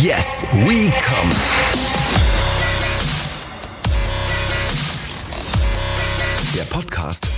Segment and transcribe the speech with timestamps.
[0.00, 1.30] Yes, we come.
[6.54, 7.28] Der Podcast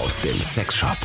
[0.00, 0.96] aus dem Sexshop.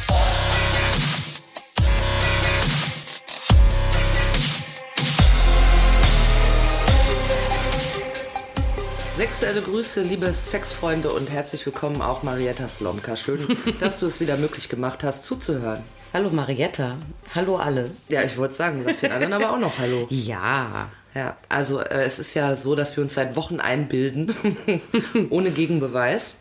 [9.17, 13.15] Sexuelle Grüße, liebe Sexfreunde und herzlich willkommen auch Marietta Slomka.
[13.15, 15.81] Schön, dass du es wieder möglich gemacht hast, zuzuhören.
[16.13, 16.97] Hallo Marietta.
[17.33, 17.89] Hallo alle.
[18.09, 20.05] Ja, ich wollte sagen, sagt den anderen aber auch noch Hallo.
[20.09, 20.89] Ja.
[21.15, 24.35] Ja, also äh, es ist ja so, dass wir uns seit Wochen einbilden,
[25.29, 26.37] ohne Gegenbeweis,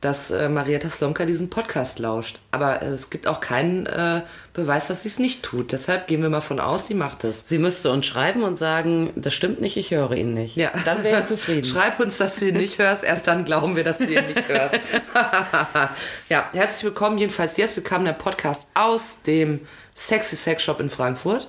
[0.00, 2.38] dass äh, Marietta Slomka diesen Podcast lauscht.
[2.52, 5.72] Aber äh, es gibt auch keinen äh, Beweis, dass sie es nicht tut.
[5.72, 7.48] Deshalb gehen wir mal von aus, sie macht es.
[7.48, 10.54] Sie müsste uns schreiben und sagen, das stimmt nicht, ich höre ihn nicht.
[10.54, 10.70] Ja.
[10.84, 11.64] Dann wäre ich zufrieden.
[11.68, 14.48] Schreib uns, dass du ihn nicht hörst, erst dann glauben wir, dass du ihn nicht
[14.48, 14.78] hörst.
[16.28, 17.56] ja, herzlich willkommen jedenfalls.
[17.56, 19.60] Jetzt bekam der Podcast aus dem
[19.96, 21.48] Sexy Sex Shop in Frankfurt.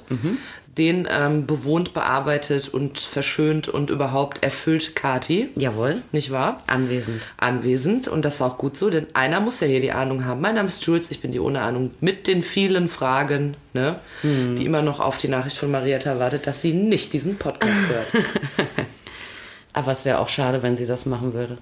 [0.79, 5.49] Den ähm, bewohnt, bearbeitet und verschönt und überhaupt erfüllt Kati.
[5.55, 6.01] Jawohl.
[6.13, 6.63] Nicht wahr?
[6.67, 7.21] Anwesend.
[7.35, 10.39] Anwesend und das ist auch gut so, denn einer muss ja hier die Ahnung haben.
[10.39, 14.63] Mein Name ist Jules, ich bin die ohne Ahnung mit den vielen Fragen, ne, die
[14.63, 18.07] immer noch auf die Nachricht von Marietta wartet, dass sie nicht diesen Podcast hört.
[19.73, 21.57] Aber es wäre auch schade, wenn sie das machen würde.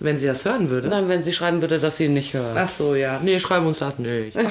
[0.00, 0.88] Wenn sie das hören würde.
[0.88, 2.56] Nein, wenn sie schreiben würde, dass sie ihn nicht hört.
[2.56, 3.20] Ach so, ja.
[3.22, 4.36] Nee, schreiben uns das nicht.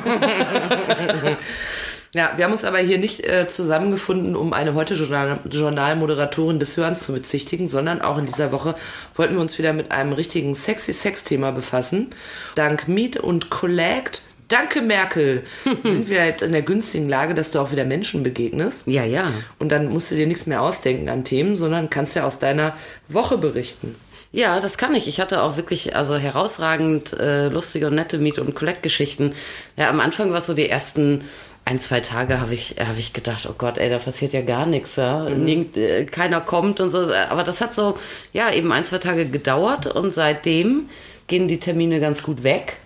[2.14, 6.78] ja, wir haben uns aber hier nicht äh, zusammengefunden, um eine heute Journal Journalmoderatorin des
[6.78, 8.76] Hörens zu bezichtigen, sondern auch in dieser Woche
[9.16, 12.12] wollten wir uns wieder mit einem richtigen sexy Sex-Thema befassen.
[12.54, 15.42] Dank Meet und Collect, danke Merkel,
[15.82, 18.86] sind wir halt in der günstigen Lage, dass du auch wieder Menschen begegnest.
[18.86, 19.32] Ja, ja.
[19.58, 22.78] Und dann musst du dir nichts mehr ausdenken an Themen, sondern kannst ja aus deiner
[23.08, 23.96] Woche berichten.
[24.32, 25.08] Ja, das kann ich.
[25.08, 29.34] Ich hatte auch wirklich also herausragend äh, lustige und nette Meet- und Collect-Geschichten.
[29.78, 31.24] Ja, am Anfang war es so die ersten
[31.66, 34.66] ein, zwei Tage habe ich, hab ich gedacht, oh Gott, ey, da passiert ja gar
[34.66, 34.98] nichts.
[34.98, 35.30] Ja?
[35.30, 37.12] Nirgend, äh, keiner kommt und so.
[37.30, 37.98] Aber das hat so,
[38.34, 40.90] ja, eben ein, zwei Tage gedauert und seitdem
[41.28, 42.78] gehen die Termine ganz gut weg.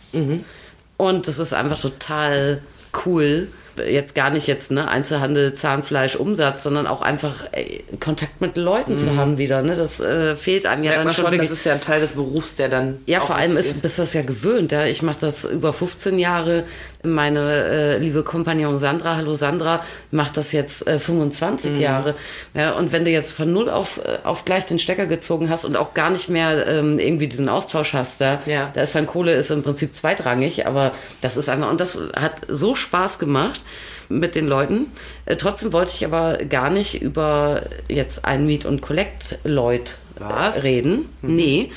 [0.97, 2.61] Und das ist einfach total
[3.05, 3.47] cool.
[3.87, 8.97] Jetzt gar nicht jetzt, ne, Einzelhandel, Zahnfleisch, Umsatz, sondern auch einfach ey, Kontakt mit Leuten
[8.97, 9.75] zu haben wieder, ne?
[9.75, 11.49] Das äh, fehlt einem ja Merkt dann schon schon, wirklich.
[11.51, 12.97] das ist ja ein Teil des Berufs, der dann.
[13.05, 14.71] Ja, vor allem wichtig ist, bist das ja gewöhnt.
[14.71, 14.85] Ja?
[14.85, 16.63] Ich mache das über 15 Jahre.
[17.03, 21.79] Meine äh, liebe Kompagnon Sandra, hallo Sandra, macht das jetzt äh, 25 Mhm.
[21.79, 22.15] Jahre.
[22.53, 25.63] Ja, und wenn du jetzt von null auf, äh, auf gleich den Stecker gezogen hast
[25.65, 28.71] und auch gar nicht mehr ähm, irgendwie diesen Austausch hast, da, Ja.
[28.73, 32.41] da ist dann Kohle ist im Prinzip zweitrangig, aber das ist einfach, und das hat
[32.47, 33.61] so Spaß gemacht
[34.09, 34.87] mit den Leuten.
[35.25, 40.63] Äh, trotzdem wollte ich aber gar nicht über jetzt ein Meet- und Collect-Leut Was?
[40.63, 41.09] reden.
[41.21, 41.71] Nee.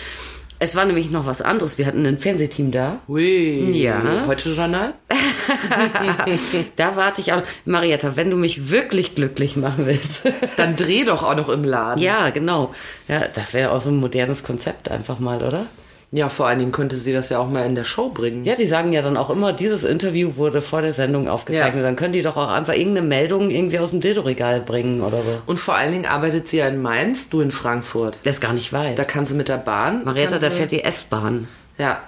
[0.62, 1.78] Es war nämlich noch was anderes.
[1.78, 3.00] Wir hatten ein Fernsehteam da.
[3.08, 3.78] Hui.
[3.78, 4.24] Ja.
[4.26, 4.92] Heute Journal?
[6.76, 7.42] Da warte ich auch.
[7.64, 10.20] Marietta, wenn du mich wirklich glücklich machen willst.
[10.56, 12.02] Dann dreh doch auch noch im Laden.
[12.02, 12.74] ja, genau.
[13.08, 15.66] Ja, das wäre auch so ein modernes Konzept einfach mal, oder?
[16.12, 18.44] Ja, vor allen Dingen könnte sie das ja auch mal in der Show bringen.
[18.44, 21.76] Ja, die sagen ja dann auch immer, dieses Interview wurde vor der Sendung aufgezeichnet.
[21.76, 21.82] Ja.
[21.82, 25.42] Dann können die doch auch einfach irgendeine Meldung irgendwie aus dem Dildo-Regal bringen oder so.
[25.46, 28.18] Und vor allen Dingen arbeitet sie ja in Mainz, du in Frankfurt.
[28.24, 28.98] Das ist gar nicht weit.
[28.98, 30.04] Da kann sie mit der Bahn.
[30.04, 31.46] Marietta, da fährt die S-Bahn.
[31.78, 32.00] Ja.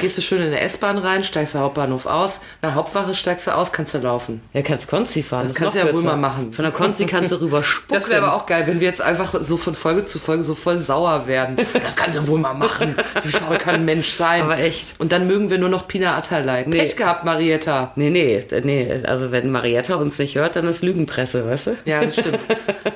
[0.00, 3.50] Gehst du schön in der S-Bahn rein, steigst der Hauptbahnhof aus, nach Hauptwache steigst du
[3.54, 4.40] aus, kannst du laufen.
[4.52, 5.42] Ja, kannst Konzi fahren.
[5.42, 6.06] Das ist kannst du ja wohl kürzer.
[6.06, 6.52] mal machen.
[6.52, 7.94] Von der Konzi kannst du rüber spucken.
[8.00, 10.54] Das wäre aber auch geil, wenn wir jetzt einfach so von Folge zu Folge so
[10.54, 11.56] voll sauer werden.
[11.84, 12.96] Das kannst du wohl mal machen.
[13.22, 14.42] Wie faul kann ein Mensch sein?
[14.42, 14.94] Aber echt.
[14.98, 16.64] Und dann mögen wir nur noch Pina Atalay.
[16.64, 17.92] Pech gehabt, Marietta.
[17.96, 19.02] Nee, nee, nee.
[19.06, 21.76] Also wenn Marietta uns nicht hört, dann ist Lügenpresse, weißt du?
[21.84, 22.40] Ja, das stimmt.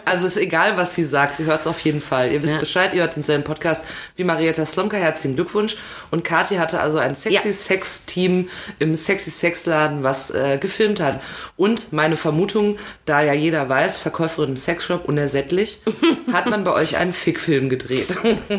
[0.04, 2.30] Also ist egal, was sie sagt, sie hört es auf jeden Fall.
[2.32, 2.60] Ihr wisst Ja.
[2.60, 3.82] Bescheid, ihr hört denselben Podcast
[4.16, 4.96] wie Marietta Slomka.
[4.96, 5.76] Herzlichen Glückwunsch.
[6.10, 7.52] Und Kathi hatte also ein sexy Ja.
[7.52, 8.48] Sex-Team
[8.78, 11.20] im sexy Sex-Laden, was äh, gefilmt hat.
[11.56, 15.80] Und meine Vermutung, da ja jeder weiß, Verkäuferin im Sexshop, unersättlich,
[16.32, 18.08] hat man bei euch einen Fickfilm gedreht.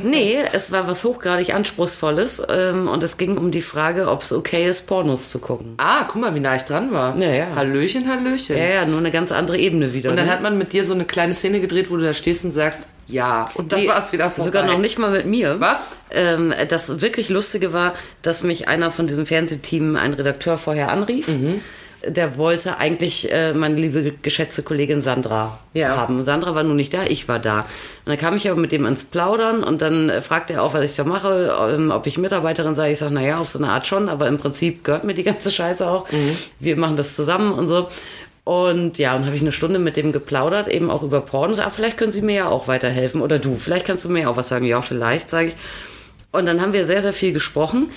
[0.04, 4.32] Nee, es war was hochgradig Anspruchsvolles ähm, und es ging um die Frage, ob es
[4.32, 5.76] okay ist, Pornos zu gucken.
[5.78, 7.18] Ah, guck mal, wie nah ich dran war.
[7.18, 7.56] Ja, ja.
[7.56, 8.58] Hallöchen, Hallöchen.
[8.58, 10.10] Ja, ja, nur eine ganz andere Ebene wieder.
[10.10, 10.32] Und dann ne?
[10.32, 12.88] hat man mit dir so eine kleine Szene gedreht, wo du da stehst und sagst,
[13.08, 13.50] ja.
[13.56, 14.46] Und dann war es wieder vorbei.
[14.50, 15.60] Sogar noch nicht mal mit mir.
[15.60, 15.98] Was?
[16.12, 21.28] Ähm, das wirklich Lustige war, dass mich einer von diesem Fernsehteam, ein Redakteur, vorher anrief.
[21.28, 21.62] Mhm.
[22.06, 25.98] Der wollte eigentlich äh, meine liebe geschätzte Kollegin Sandra Ja.
[25.98, 26.24] haben.
[26.24, 27.62] Sandra war nun nicht da, ich war da.
[27.62, 27.66] Und
[28.06, 30.84] dann kam ich aber mit dem ins Plaudern und dann äh, fragte er auch, was
[30.84, 32.92] ich so mache, ähm, ob ich Mitarbeiterin sei.
[32.92, 35.50] Ich sage, naja, auf so eine Art schon, aber im Prinzip gehört mir die ganze
[35.52, 36.06] Scheiße auch.
[36.60, 37.90] Wir machen das zusammen und so.
[38.48, 41.60] Und ja, und habe ich eine Stunde mit dem geplaudert, eben auch über Pornos.
[41.60, 43.20] Ah, vielleicht können Sie mir ja auch weiterhelfen.
[43.20, 44.66] Oder du, vielleicht kannst du mir auch was sagen.
[44.66, 45.56] Ja, vielleicht, sage ich.
[46.32, 47.90] Und dann haben wir sehr, sehr viel gesprochen.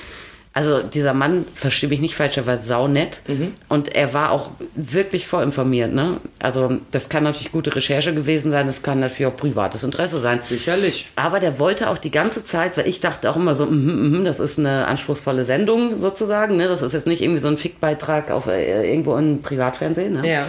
[0.52, 3.54] Also dieser Mann, verstehe mich nicht falsch, er war saunett Mhm.
[3.68, 5.92] und er war auch wirklich vorinformiert.
[5.92, 6.16] Ne?
[6.40, 10.40] Also das kann natürlich gute Recherche gewesen sein, das kann natürlich auch privates Interesse sein.
[10.44, 11.06] Sicherlich.
[11.14, 14.24] Aber der wollte auch die ganze Zeit, weil ich dachte auch immer so, mhm, mhm,
[14.24, 16.56] das ist eine anspruchsvolle Sendung sozusagen.
[16.56, 16.66] Ne?
[16.66, 20.14] Das ist jetzt nicht irgendwie so ein Fickbeitrag auf äh, irgendwo im Privatfernsehen.
[20.14, 20.28] Ne?
[20.28, 20.46] Ja.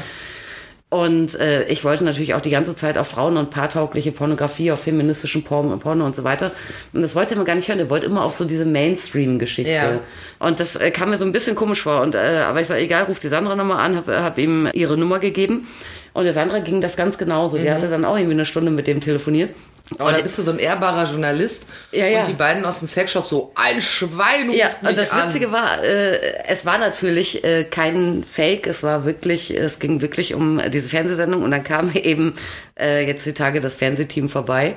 [0.91, 4.81] Und äh, ich wollte natürlich auch die ganze Zeit auf Frauen- und paartaugliche Pornografie, auf
[4.81, 6.51] feministischen Porno, Porno und so weiter.
[6.91, 7.79] Und das wollte er mir gar nicht hören.
[7.79, 9.71] Er wollte immer auf so diese Mainstream-Geschichte.
[9.71, 9.99] Ja.
[10.39, 12.01] Und das äh, kam mir so ein bisschen komisch vor.
[12.01, 14.97] Und, äh, aber ich sage, egal, ruf die Sandra nochmal an, habe hab ihm ihre
[14.97, 15.65] Nummer gegeben.
[16.11, 17.57] Und der Sandra ging das ganz genauso.
[17.57, 17.61] Mhm.
[17.61, 19.51] Die hatte dann auch irgendwie eine Stunde mit dem telefoniert.
[19.97, 21.67] Aber da bist du so ein ehrbarer Journalist.
[21.91, 22.19] Ja, ja.
[22.21, 25.27] Und die beiden aus dem Sexshop so, ein Schwein ruft Ja, und das an.
[25.27, 30.33] Witzige war, äh, es war natürlich äh, kein Fake, es war wirklich, es ging wirklich
[30.33, 32.35] um diese Fernsehsendung und dann kam eben
[32.79, 34.75] äh, jetzt die Tage das Fernsehteam vorbei.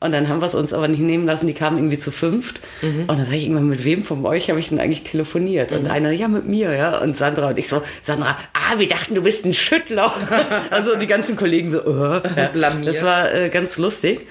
[0.00, 2.60] Und dann haben wir es uns aber nicht nehmen lassen, die kamen irgendwie zu fünft.
[2.82, 3.00] Mhm.
[3.00, 5.72] Und dann sag ich irgendwann, mit wem von euch habe ich denn eigentlich telefoniert?
[5.72, 7.00] Und einer, ja, mit mir, ja.
[7.00, 10.14] Und Sandra und ich so, Sandra, ah, wir dachten, du bist ein Schüttler.
[10.70, 12.50] also die ganzen Kollegen so, uh, ja.
[12.84, 14.26] Das war äh, ganz lustig.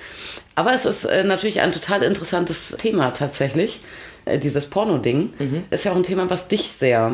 [0.55, 3.81] Aber es ist äh, natürlich ein total interessantes Thema tatsächlich.
[4.27, 5.33] Äh, dieses Porno-Ding
[5.69, 7.13] ist ja auch ein Thema, was dich sehr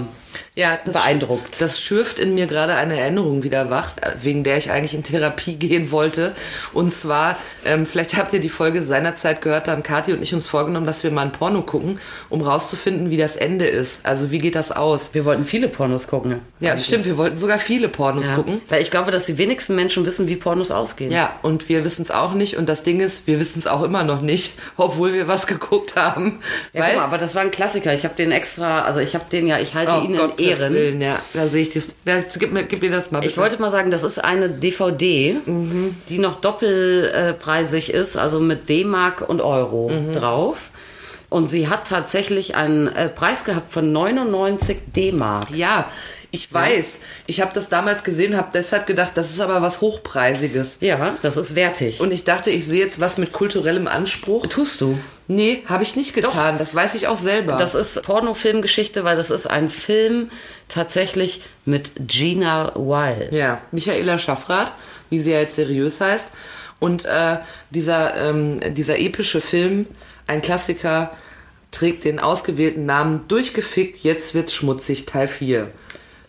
[0.56, 1.62] ja, das, beeindruckt.
[1.62, 5.04] Das schürft in mir gerade eine Erinnerung wieder wach, äh, wegen der ich eigentlich in
[5.04, 6.34] Therapie gehen wollte.
[6.74, 10.34] Und zwar, ähm, vielleicht habt ihr die Folge seinerzeit gehört, da haben Kathi und ich
[10.34, 12.00] uns vorgenommen, dass wir mal ein Porno gucken,
[12.30, 14.06] um rauszufinden, wie das Ende ist.
[14.06, 15.14] Also wie geht das aus?
[15.14, 16.40] Wir wollten viele Pornos gucken.
[16.60, 16.86] Ja, eigentlich.
[16.86, 18.36] stimmt, wir wollten sogar viele Pornos Ja.
[18.36, 18.62] gucken.
[18.70, 21.12] Weil ich glaube, dass die wenigsten Menschen wissen, wie Pornos ausgehen.
[21.12, 22.58] Ja, und wir wissen es auch nicht.
[22.58, 25.96] Und das Ding ist, wir wissen es auch immer noch nicht, obwohl wir was geguckt
[25.96, 26.40] haben.
[26.74, 27.94] Ja, weil, aber das war ein Klassiker.
[27.94, 30.46] Ich habe den extra, also ich habe den ja, ich halte oh ihn in Gottes
[30.46, 30.74] Ehren.
[30.74, 31.96] Willen, ja, da sehe ich das.
[32.06, 33.32] Ja, gib, mir, gib mir das mal bitte.
[33.32, 39.28] Ich wollte mal sagen, das ist eine DVD, die noch doppelpreisig ist, also mit D-Mark
[39.28, 40.70] und Euro drauf.
[41.30, 45.50] Und sie hat tatsächlich einen äh, Preis gehabt von 99 D-Mark.
[45.50, 45.90] Ja,
[46.34, 47.04] ich weiß.
[47.28, 50.80] Ich habe das damals gesehen, habe deshalb gedacht, das ist aber was Hochpreisiges.
[50.82, 52.00] Ja, das ist wertig.
[52.00, 54.48] Und ich dachte, ich sehe jetzt was mit kulturellem Anspruch.
[54.48, 54.98] tust du?
[55.28, 56.58] Nee, habe ich nicht getan.
[56.58, 57.58] Das weiß ich auch selber.
[57.58, 60.32] Das ist Pornofilmgeschichte, weil das ist ein Film
[60.70, 63.32] tatsächlich mit Gina Wild.
[63.32, 64.74] ja, Michaela Schaffrath,
[65.12, 66.34] wie sie ja jetzt seriös heißt.
[66.80, 67.38] Und äh,
[67.70, 69.86] dieser, ähm, dieser epische Film,
[70.26, 71.12] ein Klassiker,
[71.70, 75.70] trägt den ausgewählten Namen Durchgefickt, jetzt wird's schmutzig, Teil 4.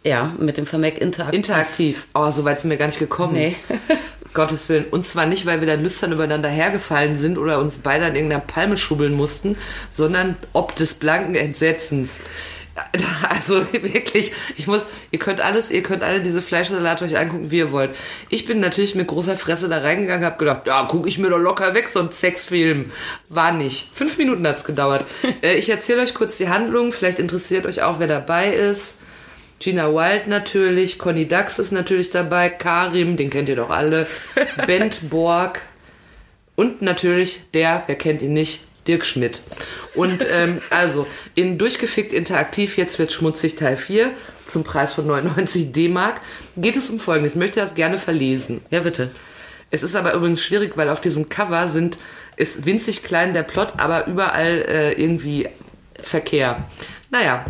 [0.04, 1.34] Ja, mit dem Vermerk Interaktiv.
[1.34, 2.06] Interaktiv.
[2.14, 3.32] Oh, so weit sind wir gar nicht gekommen.
[3.32, 3.56] Nee.
[4.34, 4.84] Gottes Willen.
[4.90, 8.42] Und zwar nicht, weil wir dann lüstern übereinander hergefallen sind oder uns beide an irgendeiner
[8.42, 9.56] Palme schubbeln mussten,
[9.90, 12.20] sondern ob des blanken Entsetzens.
[13.28, 17.58] Also wirklich, ich muss, ihr könnt alles, ihr könnt alle diese Fleischsalate euch angucken, wie
[17.58, 17.90] ihr wollt.
[18.30, 21.38] Ich bin natürlich mit großer Fresse da reingegangen, hab gedacht, ja, guck ich mir doch
[21.38, 22.90] locker weg, so ein Sexfilm.
[23.28, 23.90] War nicht.
[23.94, 25.06] Fünf Minuten hat's gedauert.
[25.42, 28.98] Äh, ich erzähle euch kurz die Handlung, vielleicht interessiert euch auch, wer dabei ist.
[29.64, 34.06] Gina Wild natürlich, Conny Dax ist natürlich dabei, Karim, den kennt ihr doch alle,
[34.66, 35.62] Bent Borg
[36.54, 39.40] und natürlich der, wer kennt ihn nicht, Dirk Schmidt.
[39.94, 44.10] Und ähm, also, in Durchgefickt Interaktiv, jetzt wird schmutzig Teil 4,
[44.46, 46.20] zum Preis von 99 D-Mark,
[46.58, 47.32] geht es um Folgendes.
[47.32, 48.60] Ich möchte das gerne verlesen.
[48.70, 49.12] Ja, bitte.
[49.70, 51.96] Es ist aber übrigens schwierig, weil auf diesem Cover sind,
[52.36, 55.48] ist winzig klein der Plot, aber überall äh, irgendwie
[56.02, 56.68] Verkehr.
[57.08, 57.46] Naja,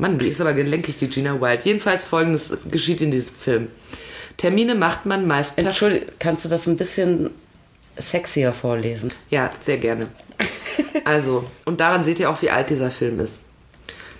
[0.00, 1.64] Mann, die ist aber gelenkig, die Gina Wild.
[1.64, 3.68] Jedenfalls folgendes geschieht in diesem Film.
[4.38, 7.30] Termine macht man meist Entschuldigung, kannst du das ein bisschen
[7.96, 9.12] sexier vorlesen?
[9.30, 10.06] Ja, sehr gerne.
[11.04, 13.44] Also, und daran seht ihr auch, wie alt dieser Film ist.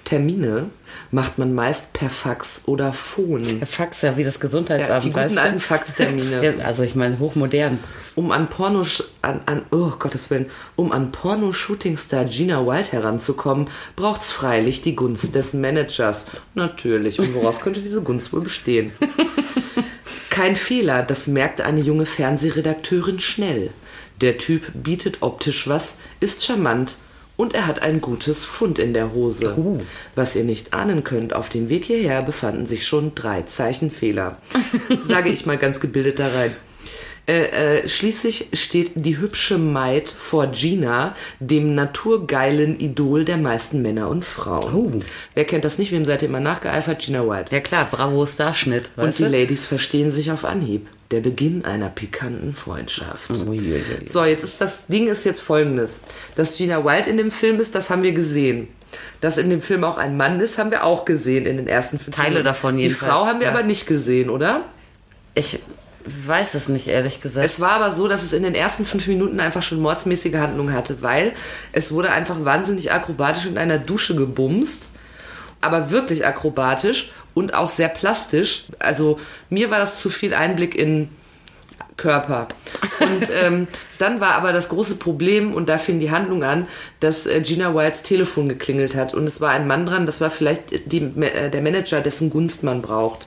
[0.05, 0.67] Termine
[1.13, 3.59] macht man meist per Fax oder Phon.
[3.59, 6.43] Der Fax, ja, wie das Ja, Gesundheitsamt, die guten alten Faxtermine.
[6.59, 7.81] Ja, also ich meine, hochmodern.
[8.15, 8.85] Um an Porno,
[9.23, 15.35] an, an, oh Gottes Willen, um an Porno-Shootingstar Gina Wild heranzukommen, braucht's freilich die Gunst
[15.35, 16.31] des Managers.
[16.55, 17.19] Natürlich.
[17.19, 18.93] Und woraus könnte diese Gunst wohl bestehen?
[20.31, 23.71] Kein Fehler, das merkt eine junge Fernsehredakteurin schnell.
[24.21, 26.97] Der Typ bietet optisch was, ist charmant
[27.41, 29.57] und er hat ein gutes Fund in der Hose.
[29.57, 29.81] Uh.
[30.15, 34.37] Was ihr nicht ahnen könnt, auf dem Weg hierher befanden sich schon drei Zeichenfehler.
[35.03, 36.55] Sage ich mal ganz gebildet da rein.
[37.27, 44.09] Äh, äh, schließlich steht die hübsche Maid vor Gina, dem naturgeilen Idol der meisten Männer
[44.09, 44.75] und Frauen.
[44.75, 44.93] Oh.
[45.35, 45.93] Wer kennt das nicht?
[45.93, 47.01] Wem seid ihr immer nachgeeifert?
[47.01, 47.53] Gina Wild.
[47.53, 48.91] Ja klar, bravo Starschnitt.
[48.97, 49.25] Und die?
[49.25, 50.89] Ladies verstehen sich auf Anhieb.
[51.11, 53.31] Der Beginn einer pikanten Freundschaft.
[53.31, 54.09] Uiuiui.
[54.09, 56.01] So, jetzt ist das Ding ist jetzt folgendes.
[56.37, 58.69] Dass Gina Wild in dem Film ist, das haben wir gesehen.
[59.21, 61.99] Dass in dem Film auch ein Mann ist, haben wir auch gesehen in den ersten
[61.99, 63.53] fünf Teile davon Die jedenfalls, Frau haben wir ja.
[63.53, 64.65] aber nicht gesehen, oder?
[65.35, 65.61] Ich,
[66.05, 67.47] weiß es nicht, ehrlich gesagt.
[67.47, 70.75] Es war aber so, dass es in den ersten fünf Minuten einfach schon mordsmäßige Handlungen
[70.75, 71.33] hatte, weil
[71.73, 74.91] es wurde einfach wahnsinnig akrobatisch in einer Dusche gebumst,
[75.61, 78.67] aber wirklich akrobatisch und auch sehr plastisch.
[78.79, 79.19] Also
[79.49, 81.09] mir war das zu viel Einblick in
[81.97, 82.49] Körper.
[83.01, 83.69] Und ähm,
[83.99, 86.67] dann war aber das große Problem, und da fing die Handlung an,
[87.01, 89.15] dass äh, Gina Wilds Telefon geklingelt hat.
[89.15, 92.63] Und es war ein Mann dran, das war vielleicht die, äh, der Manager, dessen Gunst
[92.63, 93.27] man braucht.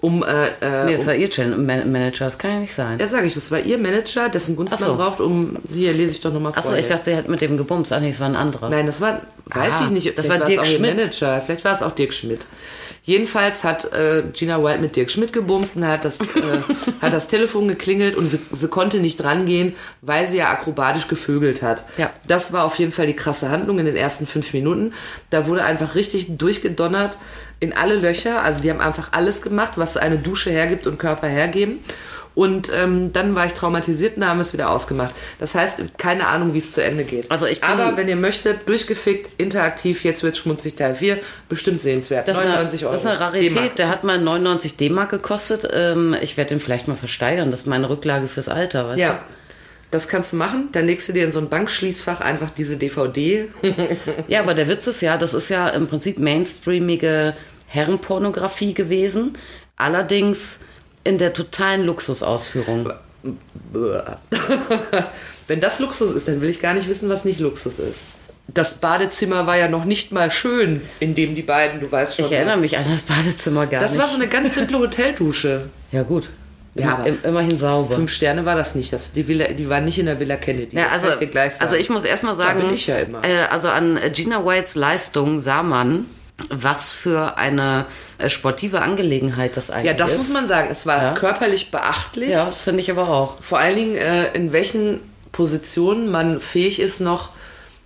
[0.00, 2.98] Um, äh, äh, nee, das um, war ihr Channel Manager, das kann ja nicht sein.
[2.98, 4.84] ja, sage ich, das war ihr Manager, dessen Gunst so.
[4.84, 6.64] man braucht, um, hier lese ich doch nochmal vor.
[6.64, 7.92] Achso, ich dachte, sie hat mit dem gebumst.
[7.92, 8.68] Ach nee, es war ein anderer.
[8.68, 10.96] Nein, das war, weiß Ah, ich nicht, das war Dirk Schmidt.
[10.96, 12.46] Manager, vielleicht war es auch Dirk Schmidt.
[13.04, 16.60] Jedenfalls hat äh, Gina Wild mit Dirk Schmidt gebumst und hat das, äh,
[17.00, 21.62] hat das Telefon geklingelt und sie, sie konnte nicht rangehen, weil sie ja akrobatisch gevögelt
[21.62, 21.84] hat.
[21.98, 22.10] Ja.
[22.28, 24.92] Das war auf jeden Fall die krasse Handlung in den ersten fünf Minuten.
[25.30, 27.18] Da wurde einfach richtig durchgedonnert
[27.58, 28.42] in alle Löcher.
[28.42, 31.80] Also die haben einfach alles gemacht, was eine Dusche hergibt und Körper hergeben.
[32.34, 35.14] Und ähm, dann war ich traumatisiert und haben es wieder ausgemacht.
[35.38, 37.30] Das heißt, keine Ahnung, wie es zu Ende geht.
[37.30, 42.26] Also ich Aber wenn ihr möchtet, durchgefickt, interaktiv, jetzt wird schmutzig Teil 4, bestimmt sehenswert.
[42.28, 42.92] Das ist, eine, 99 Euro.
[42.92, 43.20] das ist eine.
[43.20, 43.78] Rarität.
[43.78, 45.68] Der hat mal 99 D-Mark gekostet.
[45.72, 47.50] Ähm, ich werde den vielleicht mal versteigern.
[47.50, 49.20] Das ist meine Rücklage fürs Alter, weißt Ja.
[49.90, 50.70] Das kannst du machen.
[50.72, 53.48] Dann legst du dir in so ein Bankschließfach einfach diese DVD.
[53.60, 53.74] du?
[54.26, 57.36] Ja, aber der Witz ist ja, das ist ja im Prinzip mainstreamige
[57.66, 59.36] Herrenpornografie gewesen.
[59.76, 60.60] Allerdings
[61.04, 62.92] in der totalen Luxusausführung.
[65.48, 68.04] Wenn das Luxus ist, dann will ich gar nicht wissen, was nicht Luxus ist.
[68.48, 72.26] Das Badezimmer war ja noch nicht mal schön, in dem die beiden, du weißt schon.
[72.26, 72.60] Ich erinnere was.
[72.60, 74.00] mich an das Badezimmer gar Das nicht.
[74.02, 75.68] war so eine ganz simple Hoteldusche.
[75.92, 76.28] ja, gut.
[76.74, 77.94] Ja, im- immerhin sauber.
[77.96, 78.94] Fünf Sterne war das nicht.
[78.94, 80.74] Das, die, Villa, die war nicht in der Villa Kennedy.
[80.74, 83.22] Ja, das also, ich also ich muss erstmal sagen, bin ich ja immer.
[83.22, 86.06] Äh, also an Gina Whites Leistung sah man,
[86.50, 87.86] was für eine
[88.18, 90.18] äh, sportive Angelegenheit das eigentlich ja, das ist.
[90.18, 90.68] muss man sagen.
[90.70, 91.14] Es war Ja.
[91.14, 92.30] körperlich beachtlich.
[92.30, 93.40] Ja, das finde ich aber auch.
[93.42, 95.00] Vor allen Dingen, äh, in welchen
[95.32, 97.30] Positionen man fähig ist, noch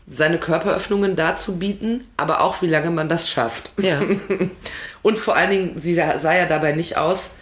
[0.08, 3.70] seine Körperöffnungen darzubieten, aber auch wie lange man das schafft.
[3.78, 4.00] Ja.
[5.02, 7.34] Und vor allen Dingen, sie sah ja dabei nicht aus,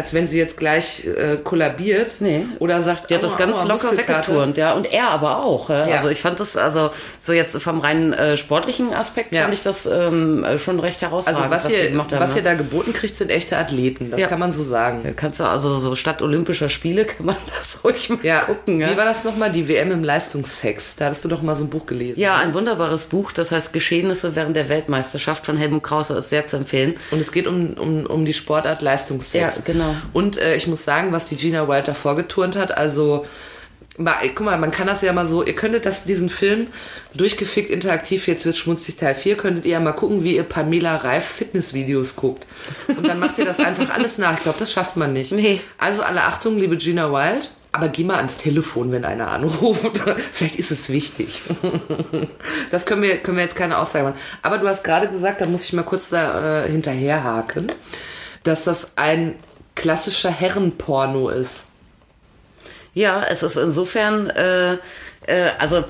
[0.00, 2.16] als wenn sie jetzt gleich äh, kollabiert.
[2.20, 2.46] Nee.
[2.58, 4.72] Oder sagt, Die hat das ganz locker weggeturnt, ja.
[4.72, 5.68] Und er aber auch.
[5.68, 5.86] Ja?
[5.86, 5.96] Ja.
[5.96, 6.90] Also ich fand das, also
[7.20, 9.42] so jetzt vom rein äh, sportlichen Aspekt Ja.
[9.42, 12.06] fand ich das ähm, äh, schon recht herausragend, Also was, ihr, haben.
[12.10, 12.36] was ne?
[12.38, 14.10] ihr da geboten kriegt, sind echte Athleten.
[14.10, 15.12] Das kann man so sagen.
[15.16, 18.80] Kannst du also so statt Olympischer Spiele kann man das ruhig mal gucken.
[18.80, 19.52] Wie war das nochmal?
[19.52, 20.96] Die WM im Leistungssex.
[20.96, 22.18] Da hattest du doch mal so ein Buch gelesen.
[22.18, 26.46] ja, ein wunderbares Buch, das heißt Geschehnisse während der Weltmeisterschaft von Helmut Krause, ist sehr
[26.46, 26.94] zu empfehlen.
[27.10, 29.56] Und es geht um, um, um die Sportart Leistungssex.
[29.58, 29.89] Ja, genau.
[30.12, 33.26] Und äh, ich muss sagen, was die Gina Wild da vorgeturnt hat, also
[34.00, 36.68] mal, guck mal, man kann das ja mal so, ihr könntet das, diesen Film
[37.14, 40.96] durchgefickt interaktiv, jetzt wird schmutzig Teil 4, könntet ihr ja mal gucken, wie ihr Pamela
[40.96, 42.46] Reif Fitnessvideos guckt.
[42.88, 44.34] Und dann macht ihr das einfach alles nach.
[44.34, 45.32] Ich glaube, das schafft man nicht.
[45.32, 45.60] Nee.
[45.78, 47.50] Also alle Achtung, liebe Gina Wild.
[47.72, 50.02] Aber geh mal ans Telefon, wenn einer anruft.
[50.32, 51.42] Vielleicht ist es wichtig.
[52.70, 54.18] Das können wir, können wir jetzt keine Aussage machen.
[54.42, 57.72] Aber du hast gerade gesagt, da muss ich mal kurz da äh, hinterherhaken,
[58.44, 59.34] dass das ein
[59.80, 61.68] klassischer Herrenporno ist.
[62.92, 64.78] Ja, es ist insofern, äh, äh,
[65.58, 65.84] also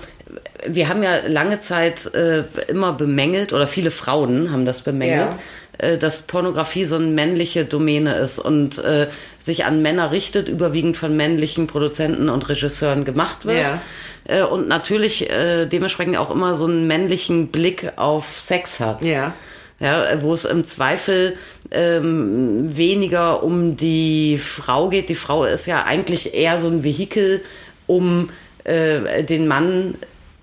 [0.64, 5.30] wir haben ja lange Zeit äh, immer bemängelt, oder viele Frauen haben das bemängelt,
[5.78, 9.08] äh, dass Pornografie so eine männliche Domäne ist und äh,
[9.40, 13.58] sich an Männer richtet, überwiegend von männlichen Produzenten und Regisseuren gemacht wird.
[13.58, 13.82] Ja.
[14.28, 19.04] Äh, und natürlich dementsprechend auch immer so einen männlichen Blick auf Sex hat.
[19.04, 19.34] Ja.
[19.80, 21.36] Ja, wo es im Zweifel
[21.70, 25.08] ähm, weniger um die Frau geht.
[25.08, 27.40] Die Frau ist ja eigentlich eher so ein Vehikel,
[27.86, 28.28] um
[28.64, 29.94] äh, den Mann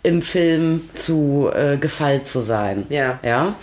[0.01, 2.85] im Film zu äh, gefallen zu sein.
[2.89, 3.19] Ja.
[3.23, 3.55] Ja.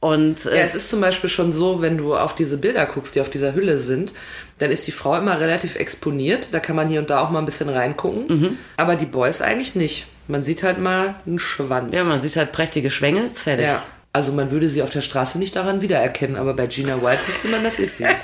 [0.00, 3.14] Und äh, Ja, es ist zum Beispiel schon so, wenn du auf diese Bilder guckst,
[3.14, 4.12] die auf dieser Hülle sind,
[4.58, 6.48] dann ist die Frau immer relativ exponiert.
[6.52, 8.26] Da kann man hier und da auch mal ein bisschen reingucken.
[8.28, 8.58] Mhm.
[8.76, 10.06] Aber die Boys eigentlich nicht.
[10.28, 11.94] Man sieht halt mal einen Schwanz.
[11.94, 13.66] ja, man sieht halt prächtige Schwängels, fertig.
[13.66, 13.84] Ja.
[14.14, 17.48] Also man würde sie auf der Straße nicht daran wiedererkennen, aber bei Gina Wild wüsste
[17.48, 18.04] man, das ist sie.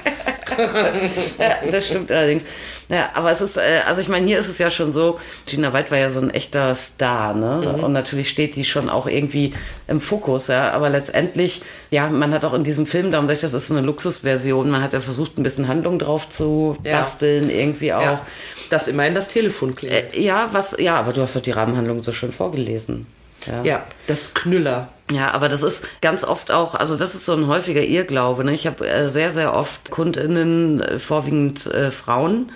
[1.39, 2.43] Ja, das stimmt allerdings.
[2.89, 5.73] Ja, aber es ist, äh, also ich meine, hier ist es ja schon so, Gina
[5.73, 7.77] White war ja so ein echter Star, ne?
[7.83, 9.53] Und natürlich steht die schon auch irgendwie
[9.87, 10.73] im Fokus, ja.
[10.73, 13.77] Aber letztendlich, ja, man hat auch in diesem Film, darum sag ich, das ist so
[13.77, 17.01] eine Luxusversion, man hat ja versucht, ein bisschen Handlung drauf zu Ja.
[17.03, 18.03] basteln, irgendwie auch.
[18.03, 18.27] Ja.
[18.71, 20.17] Dass immerhin das Telefon klingelt.
[20.17, 23.07] Äh, ja, was, ja, aber du hast doch die Rahmenhandlung so schön vorgelesen.
[23.47, 23.63] Ja.
[23.63, 24.89] ja, das Knüller.
[25.11, 28.45] Ja, aber das ist ganz oft auch, also das ist so ein häufiger Irrglaube.
[28.45, 28.53] Ne?
[28.53, 32.53] Ich habe äh, sehr, sehr oft KundInnen, äh, vorwiegend äh, Frauen,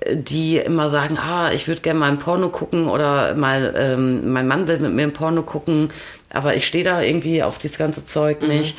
[0.00, 4.32] äh, die immer sagen, ah, ich würde gerne mal ein Porno gucken oder mal ähm,
[4.32, 5.90] mein Mann will mit mir ein Porno gucken,
[6.28, 8.76] aber ich stehe da irgendwie auf dieses ganze Zeug nicht.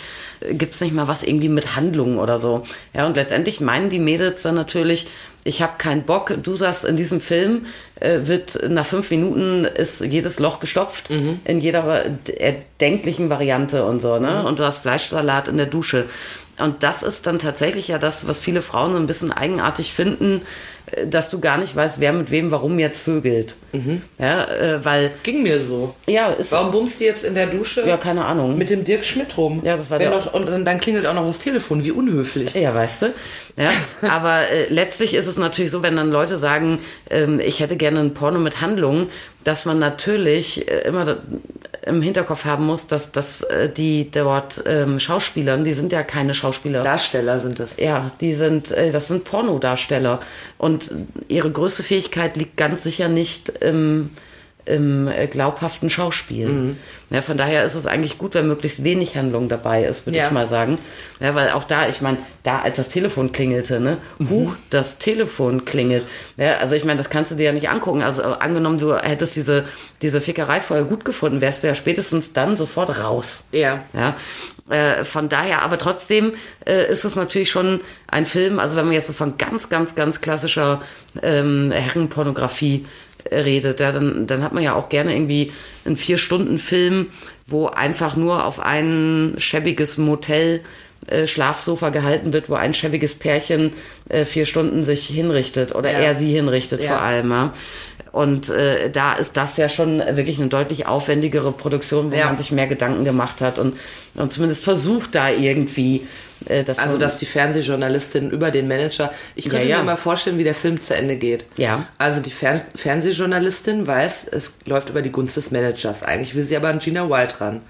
[0.51, 2.63] Gibt's nicht mal was irgendwie mit Handlungen oder so?
[2.93, 5.07] Ja, und letztendlich meinen die Mädels dann natürlich,
[5.43, 6.33] ich habe keinen Bock.
[6.41, 11.59] Du sagst, in diesem Film äh, wird nach fünf Minuten ist jedes Loch gestopft in
[11.61, 12.05] jeder
[12.37, 14.45] erdenklichen Variante und so, ne?
[14.45, 16.05] Und du hast Fleischsalat in der Dusche.
[16.59, 20.41] Und das ist dann tatsächlich ja das, was viele Frauen so ein bisschen eigenartig finden,
[20.91, 23.55] äh, dass du gar nicht weißt, wer mit wem warum jetzt vögelt.
[24.19, 25.95] Ja, äh, weil, Ging mir so.
[26.05, 28.55] ja, ist, Warum bummst du jetzt in der Dusche ja, keine Ahnung.
[28.55, 29.61] mit dem Dirk Schmidt rum?
[29.63, 31.89] Ja, das war Wenn der- noch, Und dann, dann klingelt auch noch das Telefon, wie
[31.91, 32.53] unhöflich.
[32.53, 33.05] Ja, weißt du.
[33.57, 33.71] Ja,
[34.07, 36.77] aber äh, letztlich ist es natürlich so, wenn dann Leute sagen,
[37.09, 39.09] ähm, ich hätte gerne ein Porno mit Handlung,
[39.43, 41.17] dass man natürlich äh, immer
[41.85, 46.33] im Hinterkopf haben muss, dass, dass äh, die dort ähm, Schauspielern, die sind ja keine
[46.33, 46.81] Schauspieler.
[46.81, 47.77] Darsteller sind das.
[47.77, 50.21] Ja, die sind, äh, das sind Pornodarsteller.
[50.57, 50.91] Und
[51.27, 54.11] ihre größte Fähigkeit liegt ganz sicher nicht im,
[54.65, 56.47] im äh, glaubhaften Schauspiel.
[56.47, 56.77] Mhm.
[57.09, 60.27] Ja, von daher ist es eigentlich gut, wenn möglichst wenig Handlung dabei ist, würde Ja.
[60.27, 60.77] ich mal sagen.
[61.19, 64.29] Ja, weil auch da, ich meine, da als das Telefon klingelte, ne, Mhm.
[64.29, 66.03] huch, das Telefon klingelt.
[66.37, 68.01] Ja, also ich meine, das kannst du dir ja nicht angucken.
[68.01, 69.65] Also äh, angenommen, du hättest diese,
[70.01, 73.47] diese Fickerei vorher gut gefunden, wärst du ja spätestens dann sofort raus.
[73.51, 73.81] Ja.
[73.93, 74.15] Ja,
[74.69, 76.33] äh, von daher, aber trotzdem
[76.65, 79.93] äh, ist es natürlich schon ein Film, also wenn man jetzt so von ganz, ganz,
[79.95, 80.81] ganz klassischer
[81.21, 82.85] ähm, Herrenpornografie
[83.31, 85.51] redet, ja, dann, dann hat man ja auch gerne irgendwie
[85.85, 87.07] einen Vier-Stunden-Film,
[87.47, 90.61] wo einfach nur auf ein schäbiges Motel
[91.07, 93.73] äh, Schlafsofa gehalten wird, wo ein schäbiges Pärchen
[94.09, 95.99] äh, vier Stunden sich hinrichtet oder Ja.
[95.99, 96.87] er sie hinrichtet Ja.
[96.87, 97.29] vor allem.
[97.31, 97.53] Ja.
[98.13, 102.51] Und äh, da ist das ja schon wirklich eine deutlich aufwendigere Produktion, wo man sich
[102.51, 103.75] mehr Gedanken gemacht hat und,
[104.15, 106.01] und zumindest versucht da irgendwie
[106.65, 109.11] das Also, so- dass die Fernsehjournalistin über den Manager.
[109.35, 109.77] Ich könnte Ja, ja.
[109.79, 111.45] mir mal vorstellen, wie der Film zu Ende geht.
[111.57, 111.87] Ja.
[111.97, 116.03] Also, die Fern Fernsehjournalistin weiß, es läuft über die Gunst des Managers.
[116.03, 117.61] Eigentlich will sie aber an Gina Wild ran.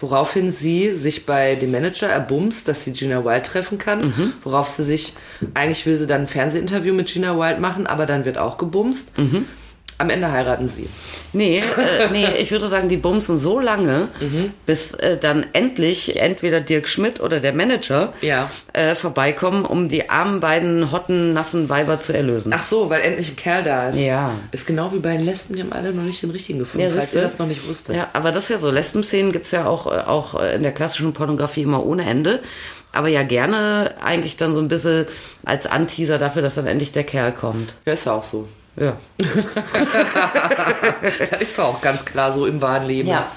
[0.00, 4.06] Woraufhin sie sich bei dem Manager erbumst, dass sie Gina Wild treffen kann.
[4.06, 4.32] Mhm.
[4.44, 5.14] Worauf sie sich,
[5.54, 9.18] eigentlich will sie dann ein Fernsehinterview mit Gina Wild machen, aber dann wird auch gebumst.
[9.18, 9.46] Mhm.
[10.00, 10.88] Am Ende heiraten sie.
[11.32, 14.52] Nee, äh, nee, ich würde sagen, die bumsen so lange, Mhm.
[14.64, 18.48] bis äh, dann endlich entweder Dirk Schmidt oder der Manager Ja.
[18.72, 22.52] äh, vorbeikommen, um die armen beiden hotten, nassen Weiber zu erlösen.
[22.54, 23.98] Ach so, weil endlich ein Kerl da ist.
[23.98, 24.34] Ja.
[24.52, 26.92] Ist genau wie bei den Lesben, die haben alle noch nicht den richtigen gefunden, Ja,
[26.94, 27.96] falls ihr das noch nicht wusstet.
[27.96, 28.70] Ja, aber das ist ja so.
[28.70, 32.40] Lesben-Szenen gibt's ja auch, äh, auch äh, in der klassischen Pornografie immer ohne Ende.
[32.92, 35.06] Aber ja gerne eigentlich dann so ein bisschen
[35.44, 37.74] als Anteaser dafür, dass dann endlich der Kerl kommt.
[37.84, 38.48] Ja, ist ja auch so.
[38.78, 38.96] Ja.
[41.30, 43.08] Das ist auch ganz klar so im wahren Leben.
[43.08, 43.30] Ja.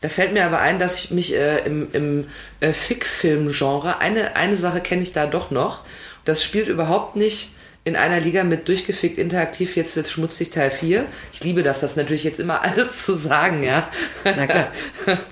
[0.00, 2.26] Da fällt mir aber ein, dass ich mich äh, im, im
[2.60, 5.80] äh, Fick-Film-Genre, eine, eine Sache kenne ich da doch noch.
[6.24, 11.06] Das spielt überhaupt nicht in einer Liga mit durchgefickt interaktiv, jetzt wird's schmutzig Teil 4.
[11.32, 13.88] Ich liebe das, das natürlich jetzt immer alles zu sagen, ja.
[14.24, 14.68] Na klar.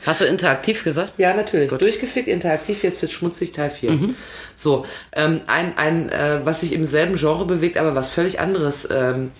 [0.06, 1.12] Hast du interaktiv gesagt?
[1.18, 1.70] Ja, natürlich.
[1.70, 3.90] Durchgefickt, interaktiv, jetzt wird schmutzig Teil 4.
[3.90, 4.16] Mhm.
[4.56, 8.88] So, ähm, ein, ein äh, was sich im selben Genre bewegt, aber was völlig anderes
[8.90, 9.30] ähm,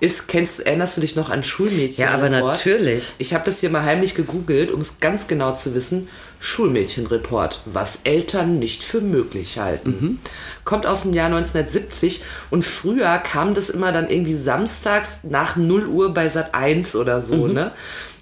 [0.00, 2.04] ist, kennst, erinnerst du dich noch an Schulmädchen?
[2.04, 3.02] Ja, aber natürlich.
[3.16, 6.08] Ich habe das hier mal heimlich gegoogelt, um es ganz genau zu wissen.
[6.40, 9.90] Schulmädchenreport, was Eltern nicht für möglich halten.
[9.90, 10.18] Mhm.
[10.64, 15.86] Kommt aus dem Jahr 1970 und früher kam das immer dann irgendwie samstags nach 0
[15.86, 17.52] Uhr bei Sat 1 oder so, Mhm.
[17.54, 17.72] ne?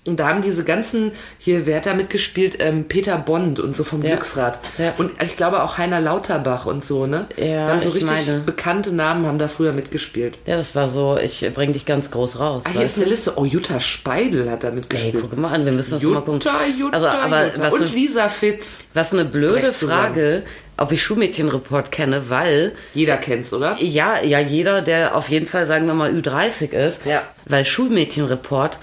[0.07, 2.57] Und da haben diese ganzen, hier, wer hat da mitgespielt?
[2.61, 4.11] Ähm, Peter Bond und so vom Ja.
[4.11, 4.61] Glücksrad.
[4.79, 4.95] Ja.
[4.99, 7.27] Und ich glaube auch Heiner Lauterbach und so, ne?
[7.37, 8.40] Ja, da haben so ich richtig meine.
[8.40, 10.38] bekannte Namen haben da früher mitgespielt.
[10.47, 12.62] Ja, das war so, ich bring dich ganz groß raus.
[12.66, 13.33] Ah, hier ist eine Liste.
[13.37, 15.25] Oh, Jutta Speidel hat da Ey, mitgespielt.
[15.31, 16.35] guck mal an, wir müssen das mal gucken.
[16.35, 17.62] Jutta, Jutta, also, aber Jutta.
[17.62, 18.81] was, und eine, Lisa Fitz.
[18.95, 19.73] was eine blöde.
[19.73, 20.42] Frage,
[20.79, 23.77] ob ich Schulmädchenreport kenne, weil Jeder kennt's, oder?
[23.81, 27.23] ja, ja, jeder, der auf jeden Fall, sagen wir mal, Ü30 ist, Ja.
[27.47, 28.79] weil Schulmädchenreport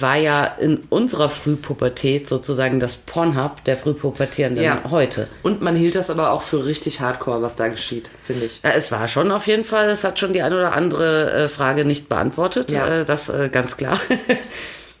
[0.00, 4.82] war ja in unserer Frühpubertät sozusagen das Pornhub der Frühpubertierenden Ja.
[4.90, 5.28] heute.
[5.42, 8.60] Und man hielt das aber auch für richtig hardcore, was da geschieht, finde ich.
[8.62, 11.48] Ja, es war schon auf jeden Fall, es hat schon die eine oder andere äh,
[11.48, 12.86] Frage nicht beantwortet, Ja.
[13.00, 14.00] äh, das äh, ganz klar.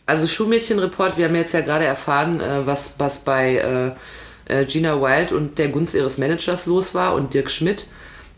[0.08, 3.92] Also Schulmädchenreport, wir haben jetzt ja gerade erfahren, was, was bei
[4.68, 7.86] Gina Wild und der Gunst ihres Managers los war und Dirk Schmidt.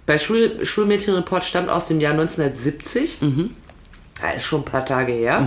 [0.06, 3.20] Bei Schul Schulmädchenreport stammt aus dem Jahr 1970.
[3.20, 3.50] Mhm.
[4.22, 5.46] Ja, ist schon ein paar Tage her.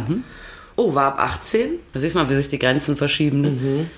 [0.75, 1.79] Oh, war ab 18.
[1.93, 3.41] da siehst du mal, wie sich die Grenzen verschieben.
[3.41, 3.49] Ne?
[3.49, 3.89] Mhm.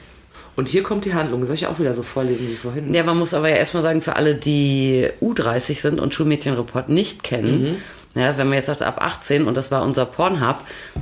[0.55, 1.45] Und hier kommt die Handlung.
[1.45, 2.93] Soll ich auch wieder so vorlesen wie vorhin?
[2.93, 7.23] Ja, man muss aber ja erstmal sagen, für alle, die U30 sind und Schulmädchenreport nicht
[7.23, 7.81] kennen,
[8.15, 10.57] Ja, wenn man jetzt sagt ab 18 und das war unser Pornhub,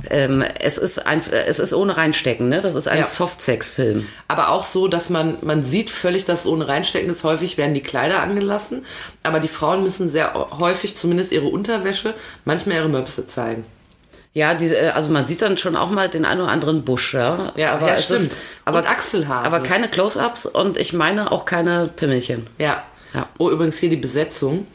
[0.08, 2.62] ähm, es ist ein, es ist ohne reinstecken, ne?
[2.62, 3.04] Das ist ein Ja.
[3.04, 4.06] Softsex-Film.
[4.28, 7.22] Aber auch so, dass man, man sieht völlig, dass ohne Reinstecken ist.
[7.22, 8.86] Häufig werden die Kleider angelassen.
[9.22, 12.14] Aber die Frauen müssen sehr häufig zumindest ihre Unterwäsche,
[12.46, 13.66] manchmal ihre Möpse zeigen.
[14.34, 17.14] Ja, diese, äh, also man sieht dann schon auch mal den einen oder anderen Busch,
[17.14, 17.52] ja.
[17.56, 18.32] Ja, aber ja, es stimmt.
[18.32, 19.46] Ist, aber Und Achselhaare.
[19.46, 22.46] Aber keine Close-ups und ich meine auch keine Pimmelchen.
[22.58, 22.82] Ja.
[23.12, 23.28] Ja.
[23.38, 24.66] Oh, übrigens hier die Besetzung.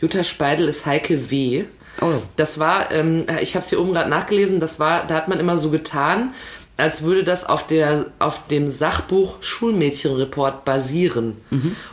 [0.00, 1.64] Jutta Speidel ist Heike W.
[2.00, 2.22] Oh.
[2.36, 5.40] Das war, ähm, ich habe es hier oben gerade nachgelesen, das war, da hat man
[5.40, 6.34] immer so getan,
[6.78, 11.36] als würde das auf, der, auf dem Sachbuch Schulmädchenreport basieren.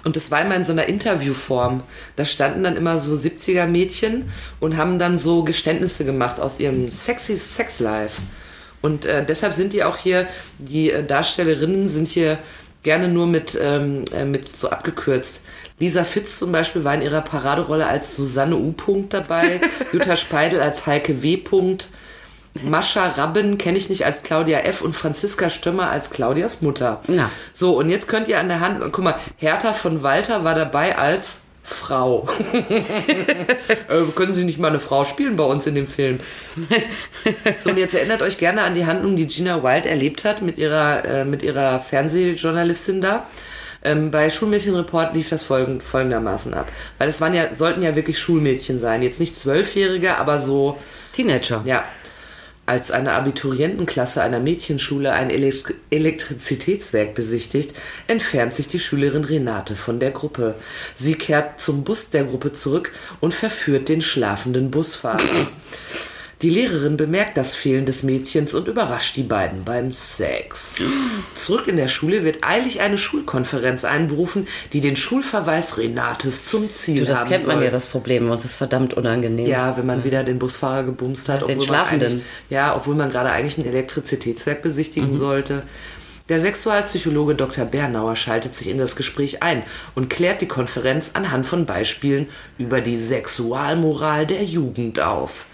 [0.03, 1.81] Und das war immer in so einer Interviewform.
[2.15, 6.87] Da standen dann immer so 70er Mädchen und haben dann so Geständnisse gemacht aus ihrem
[6.87, 8.21] sexy Sexlife.
[8.83, 10.27] Und äh, deshalb sind die auch hier,
[10.59, 12.37] die äh, Darstellerinnen sind hier
[12.83, 15.41] gerne nur mit, ähm, äh, mit so abgekürzt.
[15.79, 18.71] Lisa Fitz zum Beispiel war in ihrer Paraderolle als Susanne U.
[18.77, 19.59] -Punkt dabei,
[19.91, 21.37] Jutta Speidel als Heike W.
[21.37, 21.87] -Punkt,
[22.63, 24.81] Mascha Rabben kenne ich nicht als Claudia F.
[24.81, 27.01] und Franziska Stömmer als Claudias Mutter.
[27.07, 27.29] Na.
[27.53, 30.97] So, und jetzt könnt ihr an der Hand, guck mal, Hertha von Walter war dabei
[30.97, 32.29] als Frau.
[32.53, 36.19] äh, können Sie nicht mal eine Frau spielen bei uns in dem Film?
[37.57, 40.59] So, und jetzt erinnert euch gerne an die Handlung, die Gina Wild erlebt hat mit
[40.59, 43.25] ihrer, äh, mit ihrer Fernsehjournalistin da.
[43.83, 46.71] Ähm, bei Schulmädchenreport lief das folgend, folgendermaßen ab.
[46.99, 49.01] Weil es waren ja, sollten ja wirklich Schulmädchen sein.
[49.01, 50.77] Jetzt nicht Zwölfjährige, aber so,
[51.13, 51.61] Teenager.
[51.65, 51.83] ja.
[52.67, 57.75] Als eine Abiturientenklasse einer Mädchenschule ein Elekt Elektrizitätswerk besichtigt,
[58.07, 60.55] entfernt sich die Schülerin Renate von der Gruppe.
[60.95, 65.47] Sie kehrt zum Bus der Gruppe zurück und verführt den schlafenden Busfahrer.
[66.45, 70.79] Die Lehrerin bemerkt das Fehlen des Mädchens und überrascht die beiden beim Sex.
[71.33, 76.99] Zurück in der Schule wird eilig eine Schulkonferenz einberufen, die den Schulverweis Renates zum Ziel
[76.99, 78.29] Du, das haben kennt man ja, das Problem.
[78.29, 79.47] Und es ist verdammt unangenehm.
[79.47, 82.07] Ja, wenn man wieder den Busfahrer gebumst hat, Den obwohl man, Schlafenden.
[82.11, 85.15] eigentlich, ja, obwohl man gerade eigentlich ein Elektrizitätswerk besichtigen Mhm.
[85.15, 85.63] sollte.
[86.29, 87.65] Der Sexualpsychologe Dr.
[87.65, 89.63] Bernauer schaltet sich in das Gespräch ein
[89.95, 92.27] und klärt die Konferenz anhand von Beispielen
[92.59, 95.47] über die Sexualmoral der Jugend auf.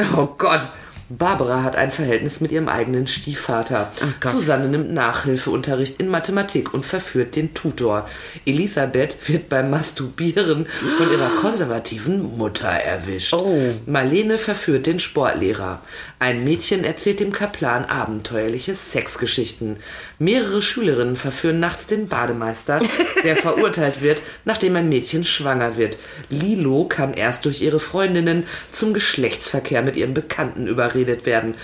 [0.00, 0.70] Oh Gott.
[1.10, 3.90] Barbara hat ein Verhältnis mit ihrem eigenen Stiefvater.
[4.20, 4.32] Gott.
[4.32, 8.08] Susanne nimmt Nachhilfeunterricht in Mathematik und verführt den Tutor.
[8.44, 10.66] Elisabeth wird beim Masturbieren
[10.98, 13.32] von ihrer konservativen Mutter erwischt.
[13.32, 13.74] Oh.
[13.86, 15.80] Marlene verführt den Sportlehrer.
[16.18, 19.76] Ein Mädchen erzählt dem Kaplan abenteuerliche Sexgeschichten.
[20.18, 22.82] Mehrere Schülerinnen verführen nachts den Bademeister,
[23.24, 25.96] der verurteilt wird, nachdem ein Mädchen schwanger wird.
[26.28, 30.66] Lilo kann erst durch ihre Freundinnen zum Geschlechtsverkehr mit ihren Bekannten
[30.98, 31.54] überredet werden.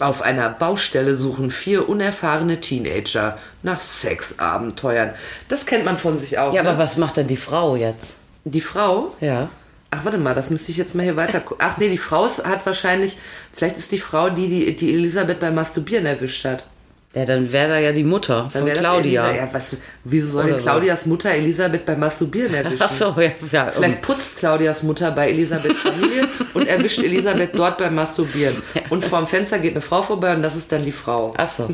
[0.00, 5.10] Auf einer Baustelle suchen vier unerfahrene Teenager nach Sexabenteuern.
[5.48, 6.52] Das kennt man von sich auch.
[6.52, 6.70] Ja, ne?
[6.70, 8.14] aber was macht denn die Frau jetzt?
[8.44, 9.48] Die Frau, Ja.
[9.96, 11.64] Ach, warte mal, das müsste ich jetzt mal hier weiter gucken.
[11.64, 13.16] Ach nee, die Frau hat wahrscheinlich,
[13.52, 16.64] vielleicht ist die Frau, die die, die Elisabeth beim Masturbieren erwischt hat.
[17.14, 19.28] Ja, dann wäre da ja die Mutter Dann von Claudia.
[19.28, 20.62] Elisa, ja, was, wieso soll denn so.
[20.62, 22.80] Claudias Mutter Elisabeth beim Masturbieren erwischen?
[22.80, 23.30] Ach so, ja.
[23.52, 28.60] ja Vielleicht putzt Claudias Mutter bei Elisabeths Familie und erwischt Elisabeth dort beim Masturbieren.
[28.90, 31.34] Und vorm Fenster geht eine Frau vorbei und das ist dann die Frau.
[31.36, 31.68] Ach so.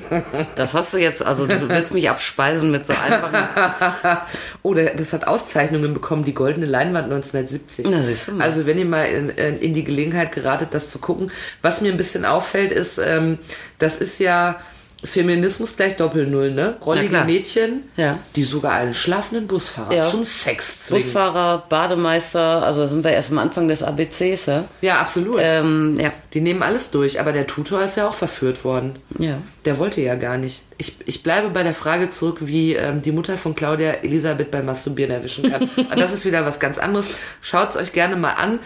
[0.57, 3.49] Das hast du jetzt, also du willst mich abspeisen mit so einfachen.
[4.63, 7.87] Oh, das hat Auszeichnungen bekommen, die Goldene Leinwand 1970.
[7.89, 8.45] Na, siehst du mal.
[8.45, 11.31] Also wenn ihr mal in, in in die Gelegenheit geratet, das zu gucken.
[11.63, 13.39] Was mir ein bisschen auffällt, ist, ähm,
[13.79, 14.57] das ist ja
[15.03, 16.77] Feminismus gleich Doppel-Null, ne?
[16.85, 17.25] Rollige.
[17.25, 18.19] Mädchen, Ja.
[18.37, 20.05] die sogar einen schlafenden Busfahrer Ja.
[20.11, 21.03] zum Sex zwingen.
[21.05, 24.65] Busfahrer, Bademeister, also sind wir erst am Anfang des ABCs, ja?
[24.83, 25.41] Ja, absolut.
[25.43, 26.13] Ähm, ja.
[26.35, 28.95] Die nehmen alles durch, aber der Tutor ist ja auch verführt worden.
[29.19, 29.39] Ja.
[29.65, 30.63] Der wollte ja gar nicht.
[30.79, 34.67] Ich, ich bleibe bei der Frage zurück, wie ähm, die Mutter von Claudia Elisabeth beim
[34.67, 35.69] Masturbieren erwischen kann.
[35.91, 37.07] Aber das ist wieder was ganz anderes.
[37.41, 38.59] Schaut's euch gerne mal an.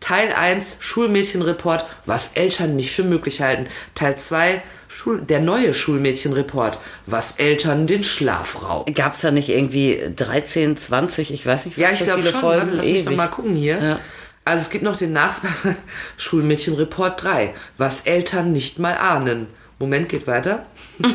[0.00, 3.66] Teil 1, Schulmädchenreport, was Eltern nicht für möglich halten.
[3.94, 8.86] Teil 2, Schul der neue Schulmädchenreport, was Eltern den Schlafraum.
[8.94, 12.22] Gab es da nicht irgendwie 13, 20, ich weiß nicht, Ja, was ich für glaube
[12.22, 12.40] viele schon.
[12.40, 12.60] Folgen.
[12.62, 13.04] Warte, lass mich Ewig.
[13.06, 13.78] noch mal gucken hier.
[13.82, 14.00] Ja.
[14.44, 15.36] Also es gibt noch den Nach
[16.16, 19.46] Schulmädchenreport 3, was Eltern nicht mal ahnen.
[19.78, 20.66] Moment, geht weiter.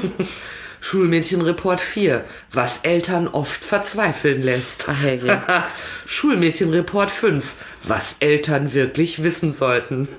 [0.85, 4.85] Schulmädchenreport 4, was Eltern oft verzweifeln lässt.
[4.87, 5.41] Ach, herrje.
[6.05, 10.07] Schulmädchenreport 5, was Eltern wirklich wissen sollten.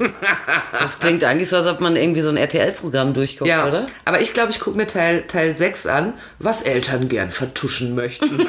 [0.73, 3.87] Das klingt eigentlich so, als ob man irgendwie so ein RTL-Programm durchguckt, ja, oder?
[4.05, 8.41] aber ich glaube, ich gucke mir Teil, Teil 6 an, was Eltern gern vertuschen möchten.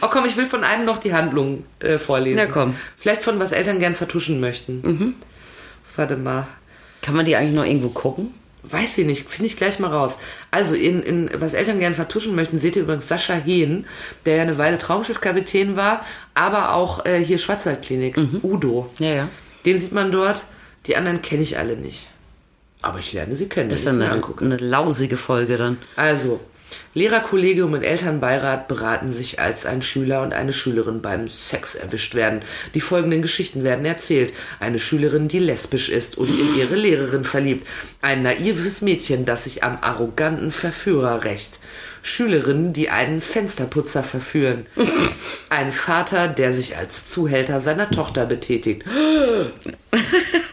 [0.00, 2.38] oh komm, ich will von einem noch die Handlung äh, vorlesen.
[2.38, 2.74] Na komm.
[2.96, 5.14] Vielleicht von was Eltern gern vertuschen möchten.
[5.94, 6.48] Warte mal.
[7.02, 8.34] Kann man die eigentlich noch irgendwo gucken?
[8.68, 10.18] Weiß ich nicht, finde ich gleich mal raus.
[10.50, 13.86] Also, in, in was Eltern gerne vertuschen möchten, seht ihr übrigens Sascha Hehn,
[14.24, 18.90] der ja eine Weile Traumschiffkapitän war, aber auch äh, hier Schwarzwaldklinik, Udo.
[18.98, 19.28] Ja, ja.
[19.64, 20.44] Den sieht man dort.
[20.86, 22.08] Die anderen kenne ich alle nicht.
[22.82, 23.68] Aber ich lerne sie kennen.
[23.68, 24.44] Das ist eine, mir angucke.
[24.44, 25.78] eine lausige Folge dann.
[25.96, 26.40] Also,
[26.94, 32.40] Lehrerkollegium und Elternbeirat beraten sich, als ein Schüler und eine Schülerin beim Sex erwischt werden.
[32.74, 34.32] Die folgenden Geschichten werden erzählt.
[34.60, 37.66] Eine Schülerin, die lesbisch ist und in ihre Lehrerin verliebt.
[38.00, 41.58] Ein naives Mädchen, das sich am arroganten Verführer rächt.
[42.02, 44.66] Schülerinnen, die einen Fensterputzer verführen.
[45.50, 48.84] Ein Vater, der sich als Zuhälter seiner Tochter betätigt.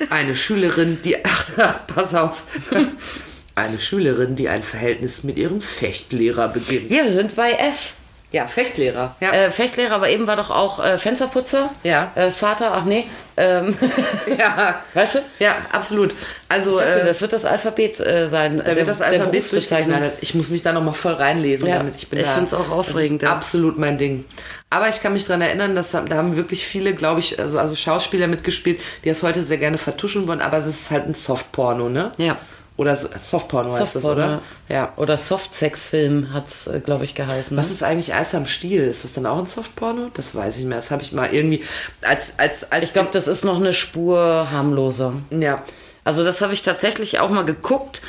[0.10, 1.18] Eine Schülerin, die.
[1.24, 2.44] Ach, pass auf.
[3.56, 6.90] Eine Schülerin, die ein Verhältnis mit ihrem Fechtlehrer beginnt.
[6.92, 7.94] Ja, wir sind bei F.
[8.32, 9.16] Ja, Fechtlehrer.
[9.20, 9.32] Ja.
[9.32, 11.70] Äh, Fechtlehrer, aber eben war doch auch äh, Fensterputzer.
[11.84, 12.12] Ja.
[12.16, 13.06] Äh, Vater, ach nee.
[13.38, 13.78] Ähm,
[14.40, 14.82] ja.
[14.96, 15.20] weißt du?
[15.38, 16.16] Ja, absolut.
[16.50, 18.60] Also, Ich dachte, äh, das wird das Alphabet äh, sein.
[18.66, 20.14] da wird das Alphabet durchgeknallt.
[20.22, 22.32] Ich muss mich da nochmal voll reinlesen, Ja, damit ich bin ich da.
[22.32, 23.36] find's auch aufregend, Das ist ja.
[23.38, 24.26] absolut mein Ding.
[24.72, 27.60] Aber ich kann mich daran erinnern, dass da da haben wirklich viele, glaube ich, also,
[27.60, 31.14] also Schauspieler mitgespielt, die das heute sehr gerne vertuschen wollen, aber es ist halt ein
[31.14, 32.12] Softporno, ne?
[32.18, 32.36] Ja.
[32.76, 34.42] Oder so- Softporno heißt das, Softporno, oder?
[34.68, 34.94] Ja.
[34.96, 37.56] Oder Softsex-Film hat es, äh, glaube ich, geheißen.
[37.56, 38.84] Was ist eigentlich Eis am Stiel?
[38.84, 40.10] Ist das dann auch ein Softporno?
[40.16, 40.78] Das weiß ich nicht mehr.
[40.80, 41.64] Das habe ich mal irgendwie
[42.02, 45.14] als als als Ich glaube, das ist noch eine Spur harmloser.
[45.32, 45.62] ja.
[46.06, 48.02] Also das habe ich tatsächlich auch mal geguckt.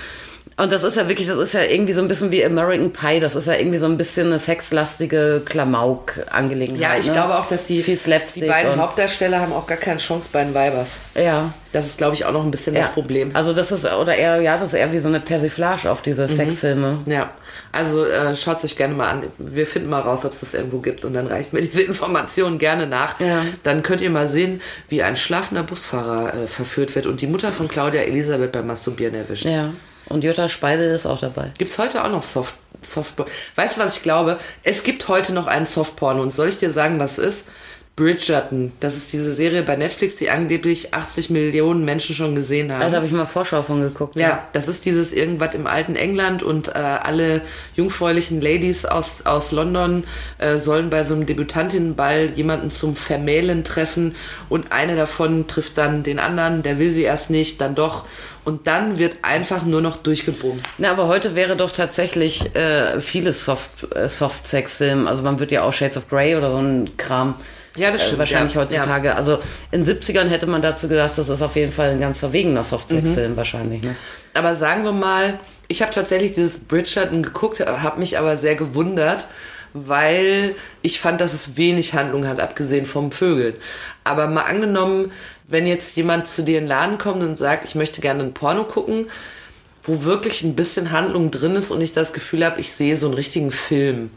[0.56, 3.18] Und das ist ja wirklich, das ist ja irgendwie so ein bisschen wie American Pie.
[3.18, 6.80] Das ist ja irgendwie so ein bisschen eine sexlastige Klamauk-Angelegenheit.
[6.80, 7.12] Ja, ich ne?
[7.12, 7.98] glaube auch, dass die, Viel
[8.36, 10.98] die beiden Hauptdarsteller haben auch gar keine Chance bei den Weibers.
[11.16, 11.52] Ja.
[11.72, 12.82] Das ist, glaube ich, auch noch ein bisschen ja.
[12.82, 13.30] das Problem.
[13.34, 16.28] Also das ist, oder eher, ja, das ist eher wie so eine Persiflage auf diese
[16.28, 16.36] Mhm.
[16.36, 16.98] Sexfilme.
[17.06, 17.30] Ja,
[17.72, 19.22] also äh, schaut euch gerne mal an.
[19.38, 22.58] Wir finden mal raus, ob es das irgendwo gibt und dann reicht mir diese Information
[22.58, 23.18] gerne nach.
[23.18, 23.42] Ja.
[23.64, 27.50] Dann könnt ihr mal sehen, wie ein schlafender Busfahrer äh, verführt wird und die Mutter
[27.50, 29.46] von Claudia Elisabeth beim Masturbieren erwischt.
[29.46, 29.70] Ja.
[30.08, 31.52] Und Jutta Speidel ist auch dabei.
[31.58, 33.28] Gibt's heute auch noch Soft Softporn?
[33.54, 34.38] Weißt du, was ich glaube?
[34.62, 37.48] Es gibt heute noch einen Softporno und soll ich dir sagen, was es ist?
[37.96, 38.72] Bridgerton.
[38.80, 42.90] Das ist diese Serie bei Netflix, die angeblich 80 Millionen Menschen schon gesehen haben.
[42.90, 44.16] Da habe ich mal Vorschau von geguckt.
[44.16, 47.42] Ja, das ist dieses irgendwas im alten England und äh, alle
[47.76, 50.02] jungfräulichen Ladies aus, aus London
[50.38, 54.16] äh, sollen bei so einem Debütantinnenball jemanden zum Vermählen treffen
[54.48, 58.06] und eine davon trifft dann den anderen, der will sie erst nicht, dann doch
[58.44, 60.66] und dann wird einfach nur noch durchgebumst.
[60.78, 65.06] Na, aber heute wäre doch tatsächlich äh, vieles Soft, äh, Soft-Sex-Film.
[65.06, 67.36] Also man wird ja auch Shades of Grey oder so ein Kram.
[67.76, 69.14] Ja, das äh, stimmt, Wahrscheinlich ja, heutzutage.
[69.14, 69.38] Also
[69.70, 72.64] in 70ern hätte man dazu gedacht, das ist auf jeden Fall ein ganz verwegener Mhm.
[72.64, 73.82] Soft-Sex-Film wahrscheinlich.
[73.82, 73.96] Ne?
[74.34, 79.28] Aber sagen wir mal, ich habe tatsächlich dieses Bridgerton geguckt, habe mich aber sehr gewundert,
[79.72, 83.54] weil ich fand, dass es wenig Handlung hat, abgesehen vom Vögeln.
[84.04, 85.10] Aber mal angenommen,
[85.48, 88.34] wenn jetzt jemand zu dir in den Laden kommt und sagt, ich möchte gerne ein
[88.34, 89.08] Porno gucken,
[89.84, 93.06] wo wirklich ein bisschen Handlung drin ist und ich das Gefühl habe, ich sehe so
[93.06, 94.10] einen richtigen Film.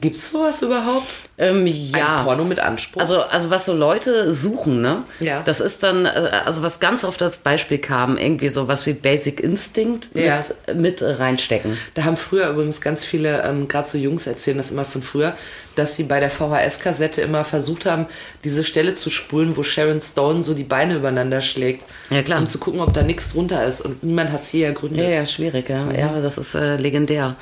[0.00, 1.06] Gibt es sowas überhaupt?
[1.38, 2.22] Ähm, Ein ja.
[2.24, 3.00] Porno mit Anspruch?
[3.00, 5.04] Also, also was so Leute suchen, ne?
[5.20, 5.42] Ja.
[5.44, 6.08] Das ist dann, äh,
[6.44, 10.42] also was ganz oft als Beispiel kam, irgendwie so was wie Basic Instinct Ja.
[10.66, 11.78] mit, mit reinstecken.
[11.94, 15.34] Da haben früher übrigens ganz viele, ähm, gerade so Jungs erzählen das immer von früher,
[15.76, 18.06] dass sie bei der VHS-Kassette immer versucht haben,
[18.42, 21.86] diese Stelle zu spulen, wo Sharon Stone so die Beine übereinander schlägt.
[22.10, 22.40] Ja, klar.
[22.40, 23.80] Um zu gucken, ob da nichts drunter ist.
[23.80, 25.08] Und niemand hat sie ergründet.
[25.14, 25.90] Ja, ja, schwierig, ja.
[25.92, 27.36] Ja, das ist äh, legendär.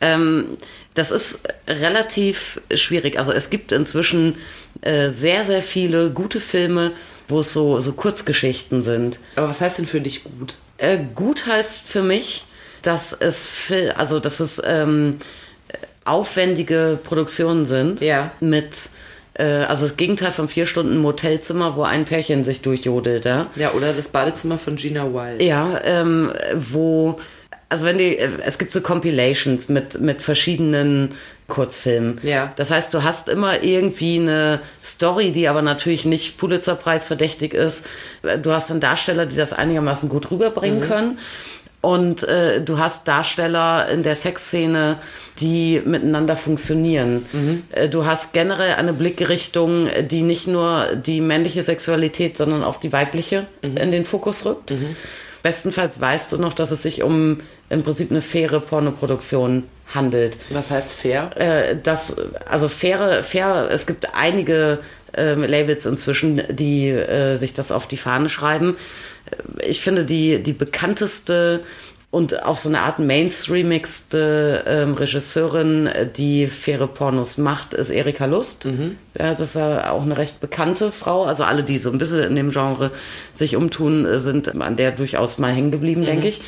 [0.00, 0.44] Ähm,
[0.94, 3.18] das ist relativ schwierig.
[3.18, 4.36] Also es gibt inzwischen
[4.82, 6.92] äh, sehr, sehr viele gute Filme,
[7.28, 9.18] wo es so, so Kurzgeschichten sind.
[9.36, 10.54] Aber was heißt denn für dich gut?
[10.78, 12.44] Äh, gut heißt für mich,
[12.82, 13.48] dass es,
[13.96, 15.18] also dass es ähm,
[16.04, 18.32] aufwendige Produktionen sind Ja.
[18.40, 18.90] mit
[19.40, 23.46] also das Gegenteil von vier Stunden Motelzimmer, wo ein Pärchen sich durchjodelt, ja.
[23.56, 25.42] Ja, oder das Badezimmer von Gina Wild.
[25.42, 27.18] Ja, ähm, wo,
[27.68, 31.14] also wenn die, es gibt so Compilations mit, mit verschiedenen
[31.48, 32.18] Kurzfilmen.
[32.22, 32.52] Ja.
[32.56, 37.84] Das heißt, du hast immer irgendwie eine Story, die aber natürlich nicht Pulitzerpreis verdächtig ist.
[38.42, 41.18] Du hast dann Darsteller, die das einigermaßen gut rüberbringen können.
[41.82, 44.98] Und äh, du hast Darsteller in der Sexszene,
[45.40, 47.26] die miteinander funktionieren.
[47.72, 52.92] Äh, du hast generell eine Blickrichtung, die nicht nur die männliche Sexualität, sondern auch die
[52.92, 54.72] weibliche in den Fokus rückt.
[55.42, 60.36] Bestenfalls weißt du noch, dass es sich um im Prinzip eine faire Pornoproduktion handelt.
[60.50, 61.30] Was heißt fair?
[61.36, 62.16] Äh, das,
[62.48, 64.78] also faire, fair, es gibt einige
[65.14, 68.76] ähm, Labels inzwischen, die äh, sich das auf die Fahne schreiben.
[69.30, 71.60] Äh, Ich finde die, die bekannteste
[72.10, 78.26] und auf so eine Art mainstreamigste ähm, Regisseurin, äh, die faire Pornos macht, ist Erika
[78.26, 78.66] Lust.
[79.18, 81.24] Ja, das ist ja auch eine recht bekannte Frau.
[81.24, 82.90] Also alle, die so ein bisschen in dem Genre
[83.34, 86.42] sich umtun, äh, sind an der durchaus mal hängen geblieben, denke ich.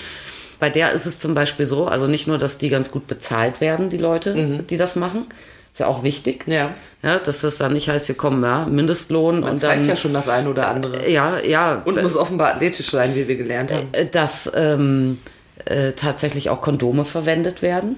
[0.61, 3.61] bei der ist es zum Beispiel so, also nicht nur, dass die ganz gut bezahlt
[3.61, 5.27] werden, die Leute, die das machen,
[5.73, 6.45] ist ja auch wichtig.
[6.47, 6.71] Ja.
[7.05, 9.89] Ja, dass das dann nicht heißt, hier kommen, ja, Mindestlohn Man und zeigt dann.
[9.89, 11.09] ja schon das eine oder andere.
[11.11, 11.83] ja, ja.
[11.85, 13.89] Und muss offenbar athletisch sein, wie wir gelernt haben.
[13.93, 15.19] äh, dass ähm,
[15.67, 17.97] äh, tatsächlich auch Kondome verwendet werden.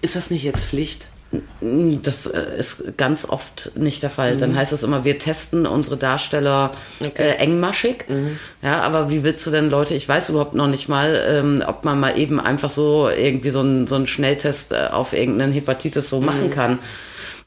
[0.00, 1.08] Ist das nicht jetzt Pflicht?
[1.60, 4.36] Das äh, ist ganz oft nicht der Fall.
[4.36, 7.06] Dann heißt es immer, wir testen unsere Darsteller Mhm.
[7.06, 7.22] Okay.
[7.24, 7.28] Mhm.
[7.28, 8.04] äh, engmaschig.
[8.62, 11.84] Ja, aber wie willst du denn Leute, ich weiß überhaupt noch nicht mal, ähm, ob
[11.84, 16.08] man mal eben einfach so irgendwie so einen so einen Schnelltest äh, auf irgendeinen Hepatitis
[16.08, 16.78] so machen kann.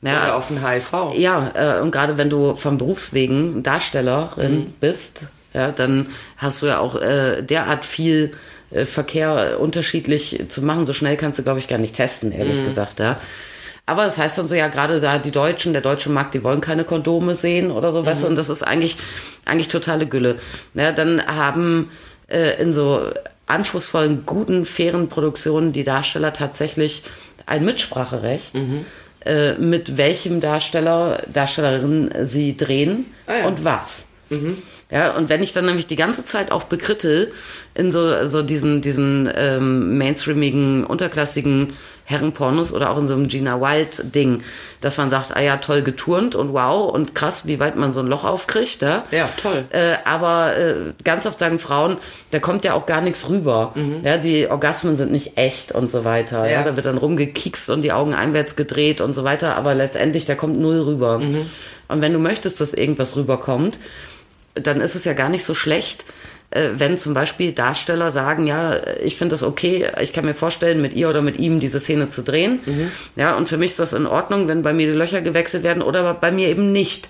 [0.01, 1.13] Ja, Oder auf ein HIV?
[1.15, 6.07] ja, äh, und gerade wenn du vom Berufswegen Darstellerin bist, ja, dann
[6.37, 8.33] hast du ja auch äh, derart viel
[8.69, 10.85] äh, Verkehr unterschiedlich zu machen.
[10.85, 13.19] So schnell kannst du, glaube ich, gar nicht testen, ehrlich gesagt, ja.
[13.87, 16.59] Aber das heißt dann so, ja, gerade da die Deutschen, der deutsche Markt, die wollen
[16.59, 18.97] keine Kondome sehen oder so, weißt du, und das ist eigentlich,
[19.45, 20.39] eigentlich totale Gülle.
[20.73, 21.89] Ja, dann haben
[22.27, 23.09] äh, in so
[23.47, 27.03] anspruchsvollen, guten, fairen Produktionen die Darsteller tatsächlich
[27.45, 28.59] ein Mitspracherecht, äh,
[29.59, 33.47] mit welchem Darsteller, Darstellerin sie drehen Ah ja.
[33.47, 34.07] und was.
[34.89, 37.33] Ja, und wenn ich dann nämlich die ganze Zeit auch bekrittel
[37.73, 41.73] in so, so diesen, diesen ähm, mainstreamigen, unterklassigen
[42.05, 44.43] Herrenpornos oder auch in so einem Gina Wild-Ding,
[44.79, 47.99] dass man sagt, ah ja, toll geturnt und wow und krass, wie weit man so
[47.99, 49.03] ein Loch aufkriegt, ja.
[49.11, 49.65] Ja, toll.
[49.71, 51.97] Äh, aber äh, ganz oft sagen Frauen,
[52.31, 53.73] da kommt ja auch gar nichts rüber.
[54.03, 56.45] Ja, die Orgasmen sind nicht echt und so weiter.
[56.45, 56.59] Ja.
[56.59, 56.63] Ja.
[56.63, 60.35] da wird dann rumgekiekst und die Augen einwärts gedreht und so weiter, aber letztendlich, da
[60.35, 61.19] kommt null rüber.
[61.89, 63.79] Und wenn du möchtest, dass irgendwas rüberkommt,
[64.61, 66.05] dann ist es ja gar nicht so schlecht,
[66.49, 70.93] wenn zum Beispiel Darsteller sagen, ja, ich finde das okay, ich kann mir vorstellen, mit
[70.93, 72.59] ihr oder mit ihm diese Szene zu drehen.
[73.17, 75.83] Ja, und für mich ist das in Ordnung, wenn bei mir die Löcher gewechselt werden
[75.83, 77.09] oder bei mir eben nicht.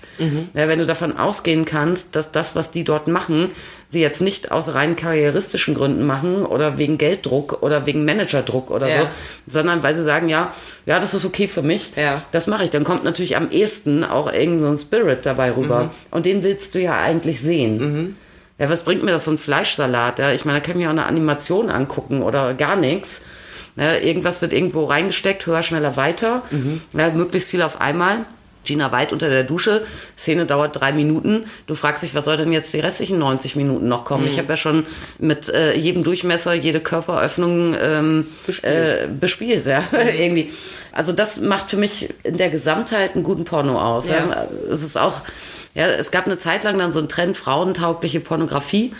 [0.54, 3.50] Ja, wenn du davon ausgehen kannst, dass das, was die dort machen,
[3.86, 8.88] sie jetzt nicht aus rein karrieristischen Gründen machen oder wegen Gelddruck oder wegen Managerdruck oder
[8.88, 9.00] Ja.
[9.02, 9.08] so,
[9.46, 10.52] sondern weil sie sagen, ja,
[10.84, 12.22] ja, das ist okay für mich, Ja.
[12.32, 12.70] das mache ich.
[12.70, 15.90] Dann kommt natürlich am ehesten auch irgend so ein Spirit dabei rüber.
[16.10, 18.16] Und den willst du ja eigentlich sehen.
[18.58, 20.18] Ja, was bringt mir das, so ein Fleischsalat?
[20.18, 20.32] Ja?
[20.32, 23.22] Ich meine, da kann ich mir auch eine Animation angucken oder gar nichts.
[23.76, 26.42] Ja, irgendwas wird irgendwo reingesteckt, höher, schneller, weiter.
[26.96, 28.26] Ja, möglichst viel auf einmal.
[28.68, 29.86] Gina White unter der Dusche.
[30.16, 31.46] Szene dauert drei Minuten.
[31.66, 34.26] Du fragst dich, was soll denn jetzt die restlichen 90 Minuten noch kommen?
[34.26, 34.84] Ich habe ja schon
[35.18, 38.74] mit äh, jedem Durchmesser, jede Körperöffnung ähm, Bespielt.
[38.74, 39.82] Äh, bespielt ja,
[40.18, 40.52] irgendwie.
[40.92, 44.08] Also das macht für mich in der Gesamtheit einen guten Porno aus.
[44.10, 44.48] Ja.
[44.70, 45.22] Es ist auch,
[45.74, 48.94] ja, es gab eine Zeit lang dann so einen Trend frauentaugliche Pornografie,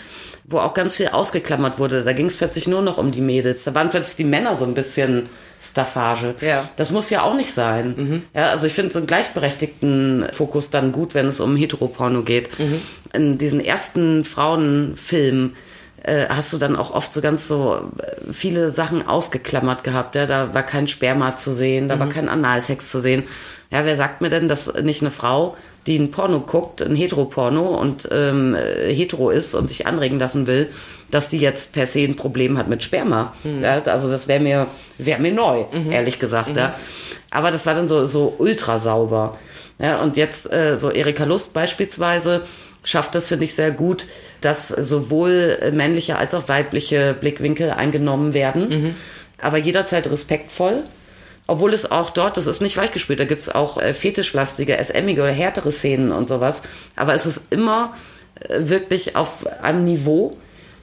[0.45, 2.03] wo auch ganz viel ausgeklammert wurde.
[2.03, 3.63] Da ging es plötzlich nur noch um die Mädels.
[3.63, 5.29] Da waren plötzlich die Männer so ein bisschen
[5.61, 6.35] Staffage.
[6.41, 6.69] Ja.
[6.77, 8.23] Das muss ja auch nicht sein.
[8.33, 12.49] Ja, also ich finde so einen gleichberechtigten Fokus dann gut, wenn es um Heteroporno geht.
[13.13, 15.55] In diesen ersten Frauenfilmen
[16.03, 20.15] äh, hast du dann auch oft so ganz so äh, viele Sachen ausgeklammert gehabt.
[20.15, 20.25] Ja?
[20.25, 23.23] Da war kein Sperma zu sehen, da war kein Analsex zu sehen.
[23.71, 25.55] Ja, wer sagt mir denn, dass nicht eine Frau,
[25.89, 30.47] die ein Porno guckt, ein Heteroporno und ähm, äh, hetero ist und sich anregen lassen
[30.47, 30.69] will,
[31.11, 33.33] dass die jetzt per se ein Problem hat mit Sperma.
[33.43, 34.67] Ja, also das wäre mir,
[34.99, 36.55] wär mir neu, ehrlich gesagt.
[36.55, 36.75] Ja.
[37.31, 39.37] Aber das war dann so, so ultra sauber.
[39.79, 42.41] Ja, und jetzt äh, so Erika Lust beispielsweise
[42.83, 44.05] schafft das, finde ich, sehr gut,
[44.41, 48.95] dass sowohl männliche als auch weibliche Blickwinkel eingenommen werden,
[49.41, 50.83] aber jederzeit respektvoll.
[51.49, 55.23] Obwohl es auch dort, das ist nicht weichgespült, da gibt es auch äh, fetischlastige, SMige
[55.23, 56.61] oder härtere Szenen und sowas.
[56.95, 57.95] Aber es ist immer
[58.39, 60.37] äh, wirklich auf einem Niveau,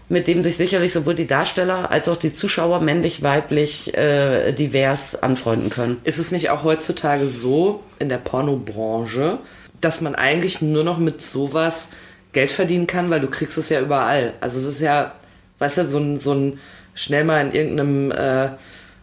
[0.09, 5.15] mit dem sich sicherlich sowohl die Darsteller als auch die Zuschauer männlich, weiblich, äh, divers
[5.23, 5.99] anfreunden können.
[6.03, 9.39] Ist es nicht auch heutzutage so in der Pornobranche,
[9.81, 11.91] dass man eigentlich nur noch mit sowas
[12.33, 14.33] Geld verdienen kann, weil du kriegst es ja überall.
[14.41, 15.13] Also es ist ja,
[15.61, 16.59] weißt du, so ein, so ein
[16.95, 18.49] schnell mal in irgendeinem äh,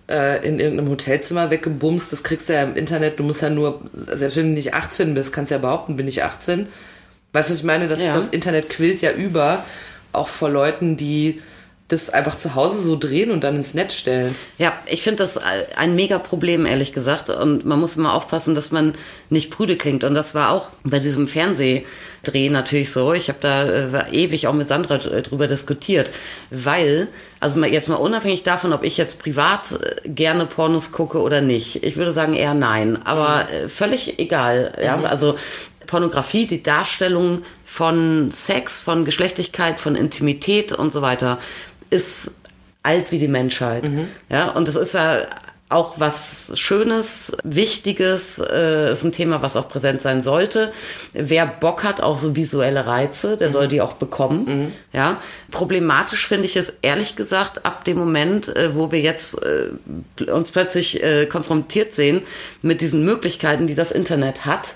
[0.10, 3.82] äh, in irgendeinem Hotelzimmer weggebumst, das kriegst du ja im Internet, du musst ja nur,
[3.94, 6.68] selbst wenn du nicht 18 bist, kannst du ja behaupten, bin ich 18.
[7.32, 7.88] Weißt du, was ich meine?
[7.88, 8.16] Das, Ja.
[8.16, 9.64] das Internet quillt ja über,
[10.12, 11.42] auch vor Leuten, die
[11.94, 14.36] das einfach zu Hause so drehen und dann ins Netz stellen.
[14.58, 15.40] Ja, ich finde das
[15.78, 17.30] ein mega Problem, ehrlich gesagt.
[17.30, 18.96] Und man muss immer aufpassen, dass man
[19.30, 20.04] nicht prüde klingt.
[20.04, 23.14] Und das war auch bei diesem Fernsehdreh natürlich so.
[23.14, 26.10] Ich habe da äh, ewig auch mit Sandra dr- drüber diskutiert,
[26.50, 27.08] weil,
[27.40, 31.42] also mal, jetzt mal unabhängig davon, ob ich jetzt privat äh, gerne Pornos gucke oder
[31.42, 31.84] nicht.
[31.84, 34.74] Ich würde sagen eher nein, aber äh, völlig egal.
[34.84, 35.36] Ja, also
[35.88, 41.40] Pornografie, die Darstellung von Sex, von Geschlechtlichkeit, von Intimität und so weiter,
[41.94, 42.36] ist
[42.82, 43.86] alt wie die Menschheit.
[44.30, 45.26] Ja, und das ist ja
[45.74, 50.72] auch was Schönes, Wichtiges, äh, ist ein Thema, was auch präsent sein sollte.
[51.14, 54.72] Wer Bock hat, auch so visuelle Reize, der soll die auch bekommen.
[54.94, 55.20] Ja,
[55.52, 60.52] problematisch finde ich es ehrlich gesagt ab dem Moment, äh, wo wir jetzt äh, uns
[60.52, 62.22] plötzlich äh, konfrontiert sehen
[62.62, 64.76] mit diesen Möglichkeiten, die das Internet hat,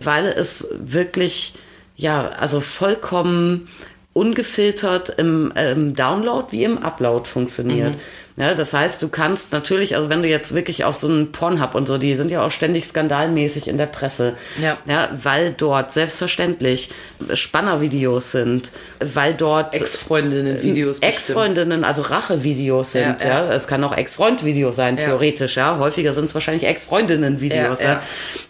[0.00, 1.54] weil es wirklich
[1.96, 3.68] ja also vollkommen
[4.16, 7.94] ungefiltert im, im Download wie im Upload funktioniert.
[8.38, 11.74] Ja, das heißt, du kannst natürlich, also wenn du jetzt wirklich auf so einen Pornhub
[11.74, 14.34] und so, die sind ja auch ständig skandalmäßig in der Presse.
[14.60, 14.76] Ja.
[14.86, 16.90] ja weil dort selbstverständlich
[17.32, 20.98] Spannervideos sind, weil dort Ex-Freundinnen-Videos.
[20.98, 23.44] Ex-Freundinnen, also Rachevideos sind, Ja, ja.
[23.46, 23.52] ja.
[23.54, 25.78] Es kann auch Ex-Freund-Video sein, theoretisch, ja.
[25.78, 28.02] Häufiger sind es wahrscheinlich Ex-Freundinnen-Videos, Ja,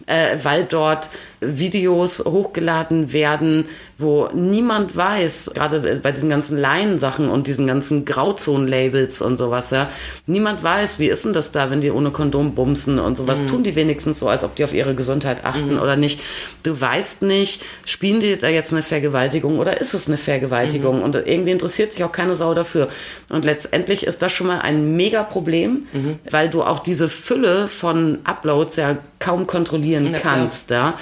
[0.09, 0.33] ja.
[0.33, 1.09] Äh, weil dort
[1.41, 3.67] Videos hochgeladen werden,
[3.99, 9.91] wo niemand weiß, gerade bei diesen ganzen Laiensachen und diesen ganzen Grauzonen-Labels und sowas, ja.
[10.27, 13.39] Niemand weiß, wie ist denn das da, wenn die ohne Kondom bumsen und sowas.
[13.41, 13.47] Mhm.
[13.49, 16.21] Tun die wenigstens so, als ob die auf ihre Gesundheit achten oder nicht.
[16.63, 20.21] Du weißt nicht, spielen die da jetzt eine Vergewaltigung oder ist es eine Mhm.
[20.21, 21.03] Vergewaltigung?
[21.03, 22.89] Und irgendwie interessiert sich auch keine Sau dafür.
[23.29, 26.19] Und letztendlich ist das schon mal ein mega Problem, Mhm.
[26.31, 30.95] weil du auch diese Fülle von Uploads ja kaum kontrollieren kannst, ja.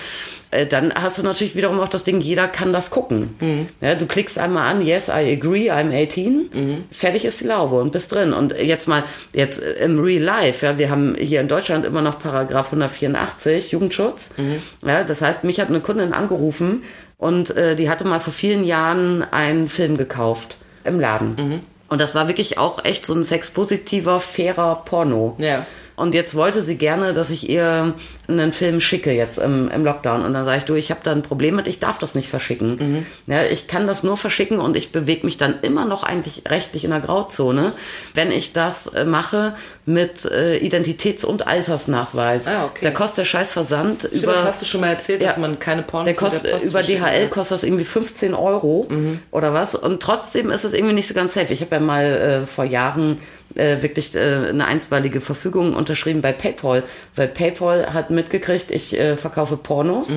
[0.55, 3.35] Äh, Dann hast du natürlich wiederum auch das Ding, jeder kann das gucken.
[3.41, 3.69] Mhm.
[3.81, 6.85] Ja, du klickst einmal an, yes, I agree, I'm 18, Mhm.
[6.93, 8.33] fertig ist die Laube und bist drin.
[8.33, 9.03] Und jetzt mal,
[9.33, 13.73] jetzt äh, im Real Life, ja, wir haben hier in Deutschland immer noch Paragraph 184,
[13.73, 14.31] Jugendschutz.
[14.37, 14.63] Mhm.
[14.87, 16.83] Ja, das heißt, mich hat eine Kundin angerufen
[17.19, 21.35] und äh, die hatte mal vor vielen Jahren einen Film gekauft im Laden.
[21.37, 21.61] Mhm.
[21.89, 25.37] Und das war wirklich auch echt so ein sexpositiver, fairer Porno.
[25.39, 25.67] Ja.
[25.97, 27.95] Und jetzt wollte sie gerne, dass ich ihr
[28.27, 30.25] einen Film schicke jetzt im, im Lockdown.
[30.25, 32.29] Und dann sage ich, du, ich habe da ein Problem mit, ich darf das nicht
[32.29, 33.07] verschicken.
[33.27, 36.85] Ja, ich kann das nur verschicken und ich bewege mich dann immer noch eigentlich rechtlich
[36.85, 37.75] in der Grauzone,
[38.15, 39.55] wenn ich das äh, mache
[39.87, 42.47] mit äh, Identitäts- und Altersnachweis.
[42.47, 42.81] Ah, okay.
[42.85, 44.33] Da kostet der scheiß Versand Stimmt, über...
[44.33, 45.41] das hast du schon mal erzählt, dass Ja.
[45.41, 48.89] man keine Pornos Der der kostet Post über DHL kostet das irgendwie 15 Euro
[49.31, 49.75] oder was.
[49.75, 51.53] Und trotzdem ist es irgendwie nicht so ganz safe.
[51.53, 53.19] Ich habe ja mal äh, vor Jahren
[53.55, 56.83] äh, wirklich äh, eine einstweilige Verfügung unterschrieben bei PayPal,
[57.17, 60.09] weil PayPal hat mitgekriegt, ich äh, verkaufe Pornos.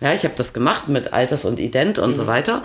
[0.00, 2.64] Ja, ich habe das gemacht mit Alters und Ident und so weiter.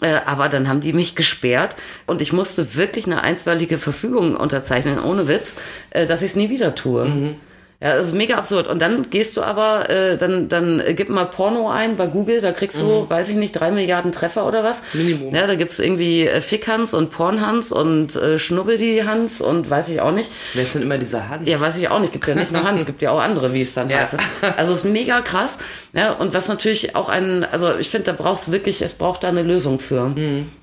[0.00, 4.98] Äh, aber dann haben die mich gesperrt und ich musste wirklich eine einstweilige Verfügung unterzeichnen,
[5.02, 5.56] ohne Witz,
[5.90, 7.36] äh, dass ich es nie wieder tue.
[7.80, 8.66] Ja, das ist mega absurd.
[8.66, 12.50] Und dann gehst du aber, äh, dann, dann gib mal Porno ein bei Google, da
[12.50, 14.82] kriegst du, weiß ich nicht, drei Milliarden Treffer oder was.
[14.94, 15.32] Minimum.
[15.32, 20.10] Ja, da gibt's irgendwie äh, Fickhans und Pornhans und äh, Schnubbeli-Hans und weiß ich auch
[20.10, 20.28] nicht.
[20.54, 21.48] Wer ist denn immer dieser Hans?
[21.48, 22.12] Ja, weiß ich auch nicht.
[22.12, 23.98] Gibt ja nicht nur Hans, gibt ja auch andere, wie es dann Ja.
[23.98, 24.16] heißt.
[24.56, 25.58] Also es ist mega krass.
[25.92, 29.28] Ja, und was natürlich auch ein, also ich finde, da brauchst wirklich, es braucht da
[29.28, 30.12] eine Lösung für.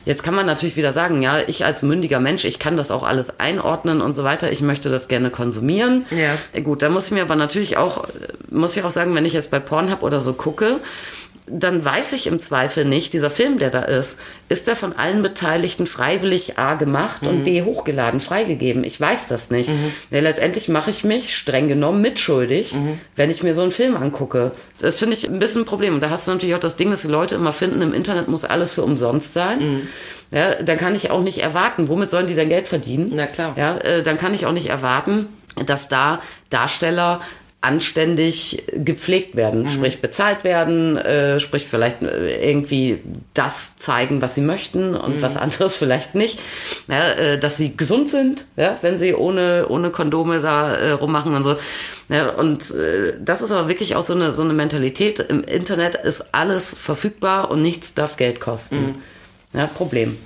[0.05, 3.03] Jetzt kann man natürlich wieder sagen, ja, ich als mündiger Mensch, ich kann das auch
[3.03, 4.51] alles einordnen und so weiter.
[4.51, 6.05] Ich möchte das gerne konsumieren.
[6.11, 6.61] Ja.
[6.61, 8.05] Gut, da muss ich mir aber natürlich auch,
[8.49, 10.79] muss ich auch sagen, wenn ich jetzt bei Pornhub oder so gucke,
[11.47, 14.17] dann weiß ich im Zweifel nicht, dieser Film, der da ist,
[14.49, 18.83] ist der von allen Beteiligten freiwillig A gemacht und B hochgeladen, freigegeben.
[18.83, 19.69] Ich weiß das nicht.
[20.09, 22.73] Ja, letztendlich mache ich mich streng genommen mitschuldig,
[23.15, 24.53] wenn ich mir so einen Film angucke.
[24.79, 25.93] Das finde ich ein bisschen ein Problem.
[25.93, 28.27] Und da hast du natürlich auch das Ding, dass die Leute immer finden, im Internet
[28.27, 29.87] muss alles für umsonst sein.
[30.31, 33.11] Ja, dann kann ich auch nicht erwarten, womit sollen die denn Geld verdienen?
[33.13, 33.53] Na klar.
[33.55, 35.27] Ja, äh, dann kann ich auch nicht erwarten,
[35.65, 37.21] dass da Darsteller
[37.65, 42.99] anständig gepflegt werden, sprich bezahlt werden, äh, sprich vielleicht äh, irgendwie
[43.33, 46.39] das zeigen, was sie möchten und was anderes vielleicht nicht,
[46.87, 51.33] ja, äh, dass sie gesund sind, ja, wenn sie ohne ohne Kondome da äh, rummachen
[51.33, 51.57] und so.
[52.07, 55.19] Ja, und äh, das ist aber wirklich auch so eine so eine Mentalität.
[55.19, 59.01] Im Internet ist alles verfügbar und nichts darf Geld kosten.
[59.53, 60.17] Ja, Problem.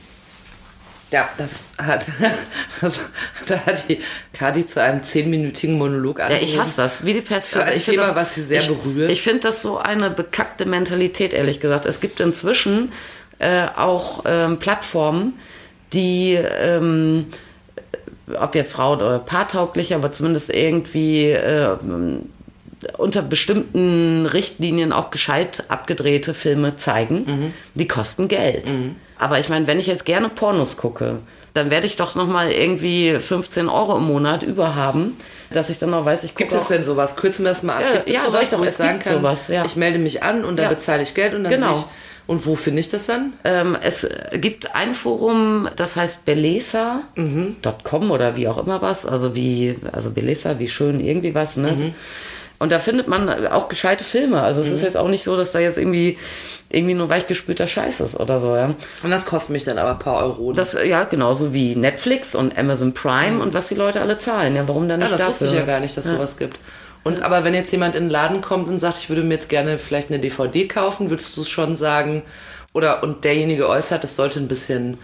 [1.12, 2.05] Ja, das hat,
[2.82, 3.01] also,
[3.47, 3.99] da hat die
[4.34, 6.45] Kadi zu einem zehnminütigen Monolog Ja, angerufen.
[6.47, 7.49] ich hasse das, wie die Pest.
[7.49, 9.12] Für ein ich Thema, was sie sehr ich, berührt.
[9.12, 11.86] Ich finde das so eine bekackte Mentalität, ehrlich gesagt.
[11.86, 12.91] Es gibt inzwischen
[13.39, 15.34] äh, auch ähm, Plattformen,
[15.93, 17.26] die, ähm,
[18.39, 21.76] ob jetzt Frauen oder paartauglich, aber zumindest irgendwie äh,
[22.97, 27.24] unter bestimmten Richtlinien auch gescheit abgedrehte Filme zeigen.
[27.26, 27.53] Mhm.
[27.74, 28.66] Die kosten Geld.
[29.20, 31.20] Aber ich meine, wenn ich jetzt gerne Pornos gucke,
[31.53, 35.17] dann werde ich doch noch mal irgendwie 15 Euro im Monat überhaben,
[35.51, 37.15] dass ich dann noch weiß, ich gucke Gibt es denn sowas?
[37.15, 37.82] Kürzen wir das mal ab.
[37.82, 39.65] Ja, Gibt es ja, sowas, ich doch, wo ich sagen kann, sowas, ja.
[39.65, 40.70] ich melde mich an und dann Ja.
[40.70, 41.72] bezahle ich Geld und dann Genau.
[41.74, 41.86] ich,
[42.28, 43.34] und wo finde ich das dann?
[43.43, 49.78] Ähm, es gibt ein Forum, das heißt belesa.com oder wie auch immer was, also wie,
[49.91, 51.93] also Belesa, wie schön irgendwie was, ne?
[52.60, 54.41] Und da findet man auch gescheite Filme.
[54.41, 56.18] Also es ist jetzt auch nicht so, dass da jetzt irgendwie
[56.70, 58.76] irgendwie nur weichgespülter Scheiß ist oder so, ja.
[59.01, 60.51] Und das kostet mich dann aber ein paar Euro.
[60.51, 64.55] Das, ja, genauso wie Netflix und Amazon Prime und was die Leute alle zahlen.
[64.55, 65.32] Ja, warum dann ja, nicht das dafür?
[65.32, 66.60] wusste ich ja gar nicht, dass sowas gibt.
[67.03, 69.49] Und aber wenn jetzt jemand in den Laden kommt und sagt, ich würde mir jetzt
[69.49, 72.24] gerne vielleicht eine DVD kaufen, würdest du es schon sagen,
[72.74, 74.97] oder und derjenige äußert, das sollte ein bisschen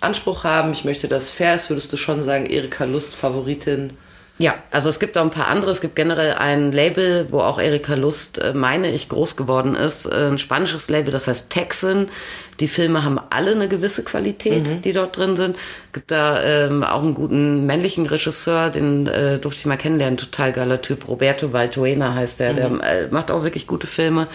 [0.00, 3.96] Anspruch haben, ich möchte, dass fair ist, würdest du schon sagen, Erika Lust, Favoritin.
[4.38, 5.70] Ja, also es gibt auch ein paar andere.
[5.70, 10.04] Es gibt generell ein Label, wo auch Erika Lust, äh, meine ich, groß geworden ist.
[10.04, 12.08] Äh, Ein spanisches Label, das heißt Texan.
[12.60, 15.56] Die Filme haben alle eine gewisse Qualität, die dort drin sind.
[15.92, 20.16] Gibt da ähm, auch einen guten männlichen Regisseur, den äh, durfte ich mal kennenlernen.
[20.18, 21.06] Total geiler Typ.
[21.08, 22.54] Roberto Valtuena heißt der.
[22.54, 24.26] Der äh, macht auch wirklich gute Filme.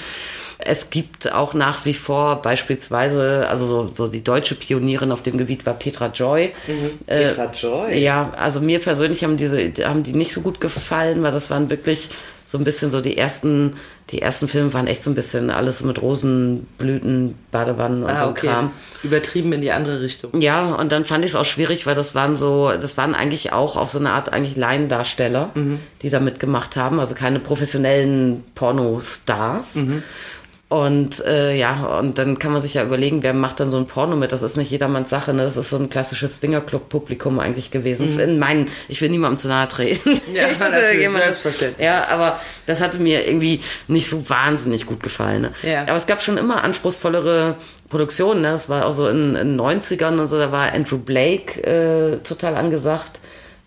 [0.65, 5.37] Es gibt auch nach wie vor beispielsweise, also so, so die deutsche Pionierin auf dem
[5.37, 6.51] Gebiet war Petra Joy.
[7.07, 7.97] Äh, Petra Joy?
[7.99, 11.69] Ja, also mir persönlich haben diese, haben die nicht so gut gefallen, weil das waren
[11.69, 12.09] wirklich
[12.45, 13.73] so ein bisschen so die ersten,
[14.09, 18.29] die ersten Filme waren echt so ein bisschen alles mit Rosenblüten, Badewannen und Ah, so
[18.31, 18.47] okay.
[18.47, 18.71] Kram.
[19.03, 20.41] Übertrieben in die andere Richtung.
[20.41, 23.53] Ja, und dann fand ich es auch schwierig, weil das waren so, das waren eigentlich
[23.53, 25.51] auch auf so eine Art eigentlich Laiendarsteller,
[26.01, 29.77] die da mitgemacht haben, also keine professionellen Pornostars.
[30.71, 33.87] Und äh, ja, und dann kann man sich ja überlegen, wer macht dann so ein
[33.87, 34.31] Porno mit?
[34.31, 35.43] Das ist nicht jedermanns Sache, ne?
[35.43, 38.17] Das ist so ein klassisches Swingerclub-Publikum eigentlich gewesen.
[38.17, 40.17] In meinen, ich will niemandem zu nahe treten.
[40.33, 41.85] Ja, Ich natürlich, selbstverständlich.
[41.85, 43.59] Ja, aber das hatte mir irgendwie
[43.89, 45.41] nicht so wahnsinnig gut gefallen.
[45.41, 45.51] Ne?
[45.61, 45.81] Ja.
[45.81, 47.55] Aber es gab schon immer anspruchsvollere
[47.89, 48.39] Produktionen.
[48.39, 48.51] Ne?
[48.51, 52.55] Das war auch so in den 90ern und so, da war Andrew Blake äh, total
[52.55, 53.19] angesagt.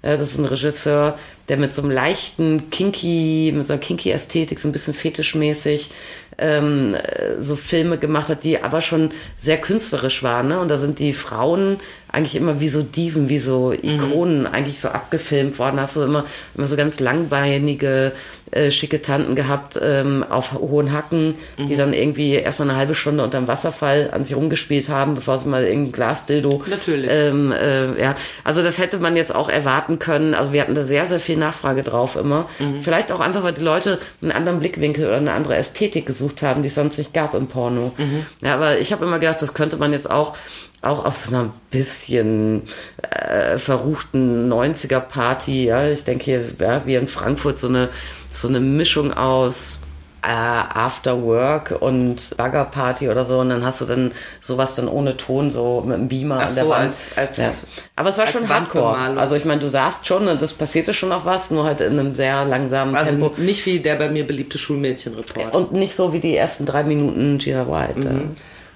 [0.05, 4.11] Äh, das ist ein Regisseur, der mit so einem leichten kinky, mit so einer kinky
[4.11, 5.91] Ästhetik, so ein bisschen fetischmäßig
[6.39, 10.49] ähm, äh, so Filme gemacht hat, die aber schon sehr künstlerisch waren.
[10.49, 10.61] Ne?
[10.61, 11.81] Und da sind die Frauen
[12.15, 15.81] eigentlich immer wie so Diven, wie so Ikonen eigentlich so abgefilmt worden.
[15.81, 18.13] Hast du immer, immer so ganz langbeinige,
[18.53, 23.25] äh, schicke Tanten gehabt ähm, auf hohen Hacken, die dann irgendwie erstmal eine halbe Stunde
[23.25, 26.63] unterm Wasserfall an sich rumgespielt haben, bevor sie mal irgendein Glasdildo.
[26.69, 27.11] Natürlich.
[27.11, 30.35] Ähm, äh, ja, also das hätte man jetzt auch erwarten können.
[30.35, 32.49] Also wir hatten da sehr, sehr viel Nachfrage drauf immer.
[32.83, 36.63] Vielleicht auch einfach, weil die Leute einen anderen Blickwinkel oder eine andere Ästhetik gesucht haben,
[36.63, 37.93] die es sonst nicht gab im Porno.
[38.41, 40.37] Ja, aber ich habe immer gedacht, das könnte man jetzt auch
[40.85, 42.63] auch auf so einer bisschen
[43.03, 47.89] äh, verruchten 90er Party, ja, ich denke hier, ja, wie in Frankfurt so eine
[48.31, 49.81] so eine Mischung aus
[50.23, 54.11] äh, After Work und Bagger Party oder so und dann hast du dann
[54.41, 56.83] sowas dann ohne Ton so mit einem Beamer Ach an der so, Wand.
[56.85, 57.51] als- als- ja.
[57.95, 58.97] Aber es war schon Hardcore.
[59.19, 61.99] Also ich meine, du sahst schon und das passierte schon noch was, nur halt in
[61.99, 65.55] einem sehr langsamen Also Tempo nicht wie der bei mir beliebte Schulmädchenreport.
[65.55, 68.11] und nicht so wie die ersten drei Minuten Gina White.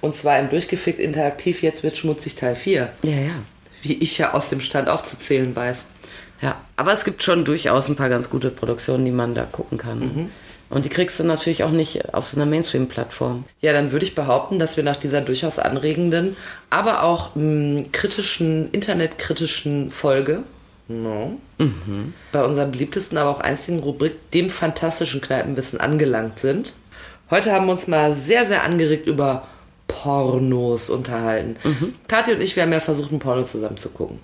[0.01, 2.89] Und zwar im Durchgefickt interaktiv, jetzt wird schmutzig Teil 4.
[3.03, 3.31] Ja, ja.
[3.81, 5.87] Wie ich ja aus dem Stand aufzuzählen weiß.
[6.41, 9.77] Ja, aber es gibt schon durchaus ein paar ganz gute Produktionen, die man da gucken
[9.77, 10.29] kann.
[10.69, 13.43] Und die kriegst du natürlich auch nicht auf so einer Mainstream-Plattform.
[13.59, 16.37] Ja, dann würde ich behaupten, dass wir nach dieser durchaus anregenden,
[16.69, 20.43] aber auch mh, kritischen, internetkritischen Folge
[20.87, 21.39] no,
[22.31, 26.73] bei unserer beliebtesten, aber auch einzigen Rubrik, dem fantastischen Kneipenwissen, angelangt sind.
[27.29, 29.47] Heute haben wir uns mal sehr, sehr angeregt über
[29.89, 31.57] Pornos unterhalten.
[32.07, 34.19] Kathi und ich, wir haben ja versucht, ein Porno zusammen zu gucken.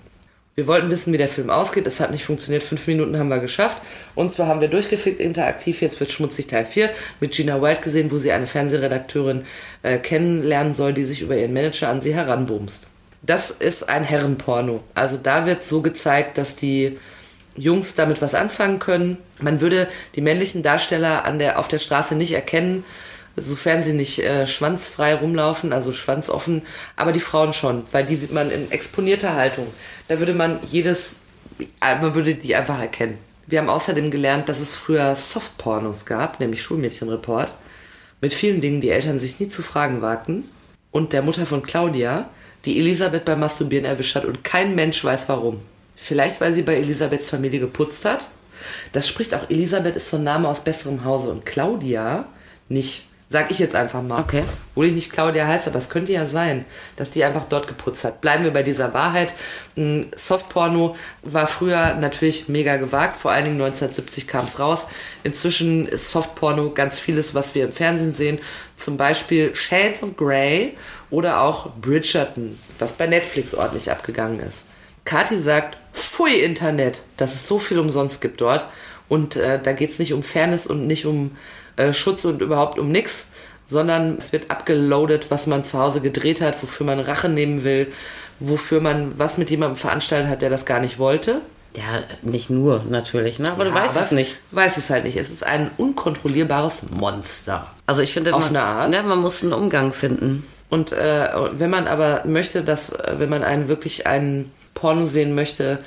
[0.54, 1.86] Wir wollten wissen, wie der Film ausgeht.
[1.86, 2.62] Es hat nicht funktioniert.
[2.62, 3.76] Fünf Minuten haben wir geschafft.
[4.14, 5.82] Und zwar haben wir durchgefickt interaktiv.
[5.82, 6.88] Jetzt wird schmutzig Teil 4
[7.20, 9.44] mit Gina Wild gesehen, wo sie eine Fernsehredakteurin
[9.82, 12.86] äh, kennenlernen soll, die sich über ihren Manager an sie heranbumst.
[13.20, 14.82] Das ist ein Herrenporno.
[14.94, 16.98] Also da wird so gezeigt, dass die
[17.54, 19.18] Jungs damit was anfangen können.
[19.42, 22.82] Man würde die männlichen Darsteller an der, auf der Straße nicht erkennen,
[23.36, 26.62] sofern sie nicht äh, schwanzfrei rumlaufen, also schwanzoffen,
[26.96, 29.66] aber die Frauen schon, weil die sieht man in exponierter Haltung.
[30.08, 31.20] Da würde man jedes,
[31.80, 33.18] äh, man würde die einfach erkennen.
[33.46, 37.54] Wir haben außerdem gelernt, dass es früher Softpornos gab, nämlich Schulmädchenreport,
[38.20, 40.44] mit vielen Dingen, die Eltern sich nie zu fragen wagten.
[40.90, 42.30] Und der Mutter von Claudia,
[42.64, 45.60] die Elisabeth beim Masturbieren erwischt hat und kein Mensch weiß warum.
[45.94, 48.28] Vielleicht, weil sie bei Elisabeths Familie geputzt hat.
[48.92, 52.26] Das spricht auch, Elisabeth ist so ein Name aus besserem Hause und Claudia
[52.68, 53.06] nicht.
[53.28, 54.20] Sag ich jetzt einfach mal.
[54.20, 54.44] Okay.
[54.70, 56.64] Obwohl ich nicht Claudia heiße, aber es könnte ja sein,
[56.94, 58.20] dass die einfach dort geputzt hat.
[58.20, 59.34] Bleiben wir bei dieser Wahrheit.
[59.76, 63.16] Ein Softporno war früher natürlich mega gewagt.
[63.16, 64.86] Vor allen Dingen 1970 kam es raus.
[65.24, 68.38] Inzwischen ist Softporno ganz vieles, was wir im Fernsehen sehen.
[68.76, 70.76] Zum Beispiel Shades of Grey
[71.10, 74.66] oder auch Bridgerton, was bei Netflix ordentlich abgegangen ist.
[75.04, 78.68] Kathi sagt, pfui Internet, dass es so viel umsonst gibt dort.
[79.08, 81.32] Und äh, da geht es nicht um Fairness und nicht um
[81.76, 83.30] äh, Schutz und überhaupt um nix,
[83.64, 87.92] sondern es wird abgeloadet, was man zu Hause gedreht hat, wofür man Rache nehmen will,
[88.38, 91.40] wofür man was mit jemandem veranstaltet hat, der das gar nicht wollte.
[91.76, 93.50] Ja, nicht nur natürlich, ne?
[93.50, 94.38] aber du Ja, weißt aber es nicht.
[94.50, 95.16] Weiß es halt nicht.
[95.16, 97.70] Es ist ein unkontrollierbares Monster.
[97.86, 98.90] Also ich finde, Auf man, eine Art.
[98.90, 100.46] Ne, man muss einen Umgang finden.
[100.70, 105.78] Und äh, wenn man aber möchte, dass, wenn man einen wirklich einen Porno sehen möchte,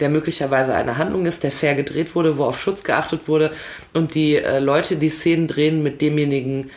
[0.00, 3.50] der möglicherweise eine Handlung ist, der fair gedreht wurde, wo auf Schutz geachtet wurde
[3.94, 6.70] und die äh, Leute die Szenen drehen mit demjenigen,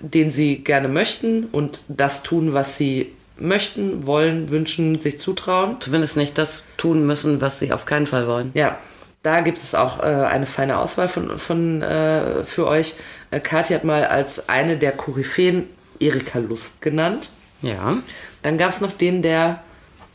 [0.00, 5.76] den sie gerne möchten und das tun, was sie möchten, wollen, wünschen, sich zutrauen.
[5.80, 8.50] Zumindest nicht das tun müssen, was sie auf keinen Fall wollen.
[8.54, 8.78] Ja,
[9.22, 12.94] da gibt es auch äh, eine feine Auswahl von, von äh, für euch.
[13.30, 15.66] Äh, Kathi hat mal als eine der Koryphäen
[16.00, 17.30] Erika Lust genannt.
[17.62, 17.98] Ja.
[18.42, 19.60] Dann gab es noch den der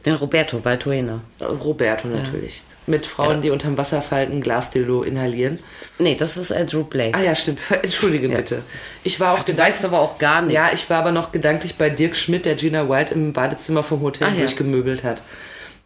[0.05, 1.21] Den Roberto Baltuena.
[1.41, 2.63] Roberto natürlich.
[2.87, 5.57] Mit Frauen, die unterm Wasser falten, Glasdildo inhalieren.
[5.97, 7.17] Nee, das ist Andrew Blake.
[7.17, 7.59] Ah ja, stimmt.
[7.81, 8.63] Entschuldige bitte.
[9.03, 10.55] Ich war auch du weißt aber auch gar nichts.
[10.55, 14.01] Ja, ich war aber noch gedanklich bei Dirk Schmidt, der Gina Wild im Badezimmer vom
[14.01, 14.39] Hotel Ah, ja.
[14.39, 15.21] durchgemöbelt hat.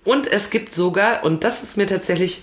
[0.03, 2.41] Und es gibt sogar, und das ist mir tatsächlich,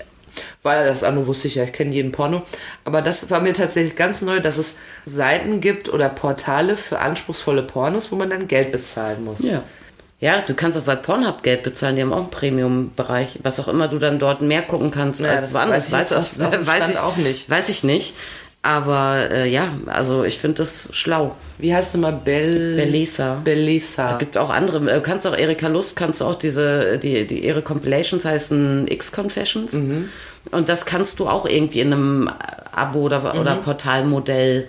[0.63, 2.43] weil das andere wusste ich ja, ich kenne jeden Porno,
[2.85, 7.63] aber das war mir tatsächlich ganz neu, dass es Seiten gibt oder Portale für anspruchsvolle
[7.63, 9.43] Pornos, wo man dann Geld bezahlen muss.
[9.45, 9.63] Ja.
[10.25, 13.69] Ja, du kannst auch bei Pornhub Geld bezahlen, die haben auch einen Premium-Bereich, was auch
[13.69, 15.93] immer du dann dort mehr gucken kannst Ja, als das woanders.
[15.93, 16.11] weiß
[16.41, 17.51] weiß Stand ich auch nicht.
[17.51, 18.15] Weiß ich nicht.
[18.63, 21.37] Aber äh, ja, also ich finde das schlau.
[21.59, 22.15] Wie heißt es mal?
[22.15, 22.75] Bell...
[22.75, 23.43] Belisa.
[23.45, 24.17] Belisa.
[24.17, 27.61] Gibt auch andere, äh, kannst auch Erika Lust, kannst du auch diese, die, die ihre
[27.61, 29.75] Compilations heißen X-Confessions.
[29.75, 30.09] Mhm.
[30.53, 32.31] Und das kannst du auch irgendwie in einem
[32.73, 34.69] Abo oder, oder Portalmodell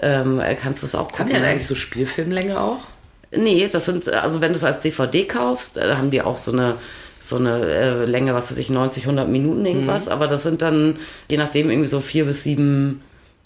[0.00, 1.18] ähm, kannst du es auch gucken.
[1.18, 2.78] Haben die denn eigentlich so Spielfilmlänge auch?
[3.36, 6.52] Nee, das sind, also wenn du es als DVD kaufst, äh, haben die auch so
[6.52, 6.76] eine,
[7.20, 10.12] so eine äh, Länge, was weiß ich, 90, 100 Minuten irgendwas, Mhm.
[10.12, 10.96] aber das sind dann,
[11.28, 13.00] je nachdem, irgendwie so vier bis sieben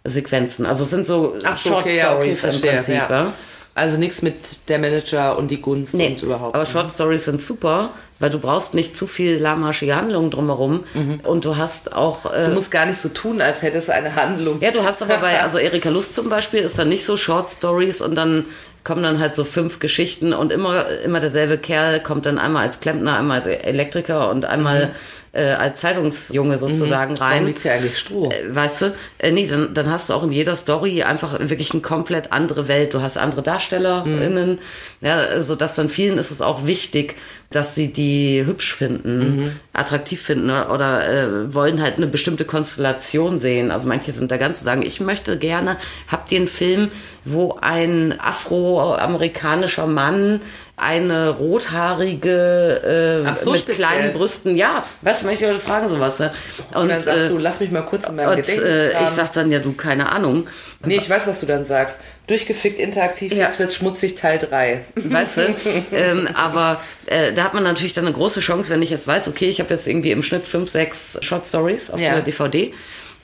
[0.04, 0.66] Sequenzen.
[0.66, 2.36] Also es sind so Ach so, okay, ja, okay, im.
[2.36, 2.64] Prinzip.
[2.88, 3.08] Ja.
[3.10, 3.32] Ja.
[3.74, 4.36] Also nichts mit
[4.68, 6.54] der Manager und die Gunst Nee, und überhaupt.
[6.54, 10.84] aber Short Stories sind super, weil du brauchst nicht zu viel lahmarschige Handlung drumherum
[11.24, 12.32] und du hast auch...
[12.32, 14.62] Äh, du musst gar nicht so tun, als hättest du eine Handlung.
[14.62, 17.50] Ja, du hast aber bei, also Erika Lust zum Beispiel ist dann nicht so Short
[17.50, 18.46] Stories und dann
[18.86, 22.78] kommen dann halt so fünf Geschichten und immer, immer derselbe Kerl kommt dann einmal als
[22.78, 24.90] Klempner, einmal als Elektriker und einmal
[25.36, 27.46] äh, als Zeitungsjunge sozusagen Warum rein.
[27.46, 28.30] liegt hier eigentlich Stroh?
[28.30, 31.72] Äh, Weißt du, äh, nee, dann, dann hast du auch in jeder Story einfach wirklich
[31.72, 32.94] eine komplett andere Welt.
[32.94, 34.58] Du hast andere DarstellerInnen.
[35.02, 37.16] Ja, so dass dann vielen ist es auch wichtig,
[37.50, 43.38] dass sie die hübsch finden, attraktiv finden oder, oder äh, wollen halt eine bestimmte Konstellation
[43.38, 43.70] sehen.
[43.70, 45.76] Also manche sind da ganz zu sagen, ich möchte gerne,
[46.08, 46.90] habt ihr einen Film,
[47.24, 50.40] wo ein afroamerikanischer Mann
[50.78, 53.76] eine rothaarige äh, so, mit speziell.
[53.86, 56.18] kleinen Brüsten, ja, weißt du, manche Leute fragen sowas.
[56.18, 56.32] Ne?
[56.74, 59.08] Und dann sagst äh, du, lass mich mal kurz in meinem und, Gedächtnis äh, ich
[59.08, 60.46] sag dann ja, du, keine Ahnung.
[60.84, 62.00] Nee, ich weiß, was du dann sagst.
[62.26, 63.46] Durchgefickt, interaktiv, Ja.
[63.46, 64.84] jetzt wird's schmutzig, Teil 3.
[64.96, 65.54] Weißt du?
[65.92, 69.28] ähm, aber äh, da hat man natürlich dann eine große Chance, wenn ich jetzt weiß,
[69.28, 72.12] okay, ich habe jetzt irgendwie im Schnitt fünf, sechs Short Stories auf Ja.
[72.14, 72.74] der DVD.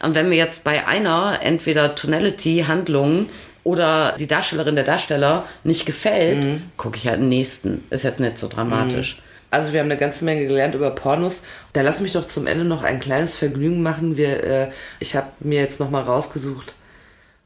[0.03, 3.26] Und wenn mir jetzt bei einer entweder Tonality, Handlung
[3.65, 6.63] oder die Darstellerin, der Darsteller nicht gefällt, Mhm.
[6.77, 7.85] gucke ich halt den nächsten.
[7.91, 9.19] Ist jetzt nicht so dramatisch.
[9.51, 11.43] Also wir haben eine ganze Menge gelernt über Pornos.
[11.75, 14.17] Da lass mich doch zum Ende noch ein kleines Vergnügen machen.
[14.17, 16.75] Wir, äh, ich habe mir jetzt noch mal rausgesucht,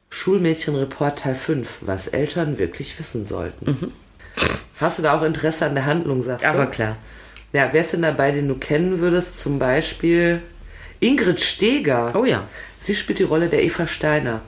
[0.09, 3.93] Schulmädchenreport Teil 5, was Eltern wirklich wissen sollten.
[4.79, 6.49] Hast du da auch Interesse an der Handlung, sagst du?
[6.49, 6.95] Aber klar.
[7.53, 9.39] Ja, wer ist denn dabei, den du kennen würdest?
[9.39, 10.41] Zum Beispiel
[10.99, 12.11] Ingrid Steger.
[12.15, 12.43] Oh ja.
[12.77, 14.41] Sie spielt die Rolle der Eva Steiner.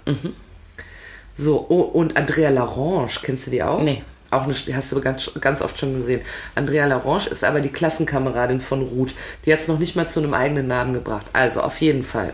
[1.41, 3.81] So, oh, und Andrea Larange, kennst du die auch?
[3.81, 4.03] Nee.
[4.29, 6.19] Auch eine, die hast du ganz, ganz oft schon gesehen.
[6.53, 9.15] Andrea Larange ist aber die Klassenkameradin von Ruth.
[9.45, 11.27] Die hat es noch nicht mal zu einem eigenen Namen gebracht.
[11.31, 12.33] Also, auf jeden Fall.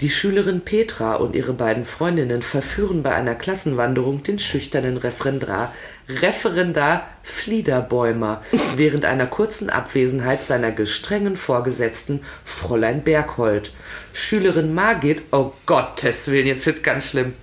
[0.00, 5.74] Die Schülerin Petra und ihre beiden Freundinnen verführen bei einer Klassenwanderung den schüchternen Referendar,
[6.08, 8.42] Referendar Fliederbäumer
[8.76, 13.74] während einer kurzen Abwesenheit seiner gestrengen Vorgesetzten Fräulein Berghold.
[14.14, 17.34] Schülerin Margit, oh Gottes Willen, jetzt wird's ganz schlimm.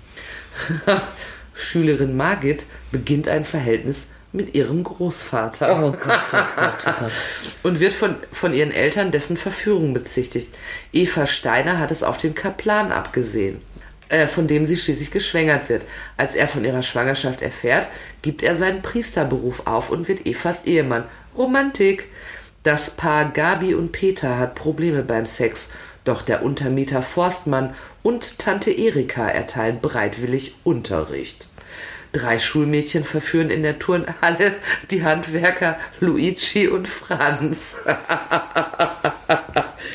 [1.54, 7.12] Schülerin Margit beginnt ein Verhältnis mit ihrem Großvater Oh Gott, oh Gott, oh Gott.
[7.64, 10.56] und wird von, von ihren Eltern dessen Verführung bezichtigt.
[10.94, 13.62] Eva Steiner hat es auf den Kaplan abgesehen,
[14.10, 15.86] äh, von dem sie schließlich geschwängert wird.
[16.16, 17.88] Als er von ihrer Schwangerschaft erfährt,
[18.22, 21.06] gibt er seinen Priesterberuf auf und wird Evas Ehemann.
[21.36, 22.08] Romantik.
[22.64, 25.70] Das Paar Gabi und Peter hat Probleme beim Sex,
[26.10, 31.48] doch der Untermieter Forstmann und Tante Erika erteilen bereitwillig Unterricht.
[32.12, 34.56] Drei Schulmädchen verführen in der Turnhalle
[34.90, 37.76] die Handwerker Luigi und Franz.
[37.86, 37.92] Du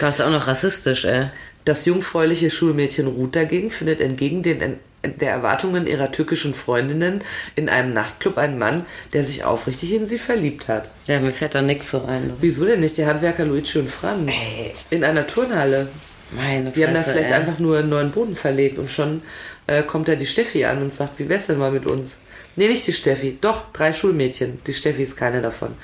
[0.01, 1.27] warst auch noch rassistisch, ey.
[1.65, 4.79] Das jungfräuliche Schulmädchen Ruth dagegen findet entgegen den en-
[5.09, 7.23] der Erwartungen ihrer türkischen Freundinnen
[7.57, 10.91] in einem Nachtclub einen Mann, der sich aufrichtig in sie verliebt hat.
[11.07, 12.33] Ja, mir fällt da nichts so ein.
[12.41, 12.97] Wieso denn nicht?
[12.97, 14.29] Die Handwerker Luigi und Franz.
[14.29, 14.75] Ey.
[14.91, 15.89] In einer Turnhalle.
[16.31, 17.37] Meine Die haben da Fresse, vielleicht ey.
[17.37, 19.23] einfach nur einen neuen Boden verlegt und schon
[19.67, 22.17] äh, kommt da die Steffi an und sagt, wie wär's denn mal mit uns?
[22.57, 23.39] Nee, nicht die Steffi.
[23.41, 24.61] Doch, drei Schulmädchen.
[24.67, 25.75] Die Steffi ist keine davon.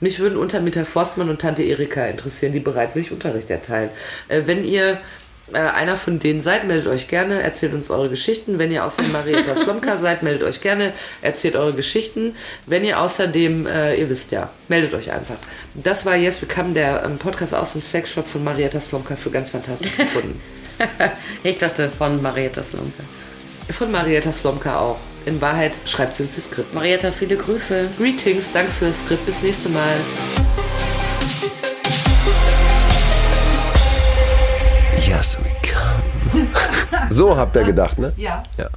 [0.00, 3.90] Mich würden Untermieter Forstmann und Tante Erika interessieren, die bereitwillig Unterricht erteilen.
[4.28, 4.98] Äh, wenn ihr
[5.52, 8.58] äh, einer von denen seid, meldet euch gerne, erzählt uns eure Geschichten.
[8.58, 10.92] Wenn ihr außerdem Marietta Slomka seid, meldet euch gerne,
[11.22, 12.34] erzählt eure Geschichten.
[12.66, 15.36] Wenn ihr außerdem, äh, ihr wisst ja, meldet euch einfach.
[15.74, 19.50] Das war Yes Become, der ähm, Podcast aus dem Sexshop von Marietta Slomka für ganz
[19.50, 20.40] fantastisch gefunden.
[21.42, 23.02] Ich dachte von Marietta Slumpe.
[23.70, 24.98] Von Marietta Slomka auch.
[25.26, 26.74] In Wahrheit schreibt sie uns das Skript.
[26.74, 27.88] Marietta, viele Grüße.
[27.98, 29.96] Greetings, danke fürs Skript, bis nächste Mal.
[37.10, 38.12] So habt ihr gedacht, ne?
[38.16, 38.42] Ja.
[38.56, 38.68] Ja.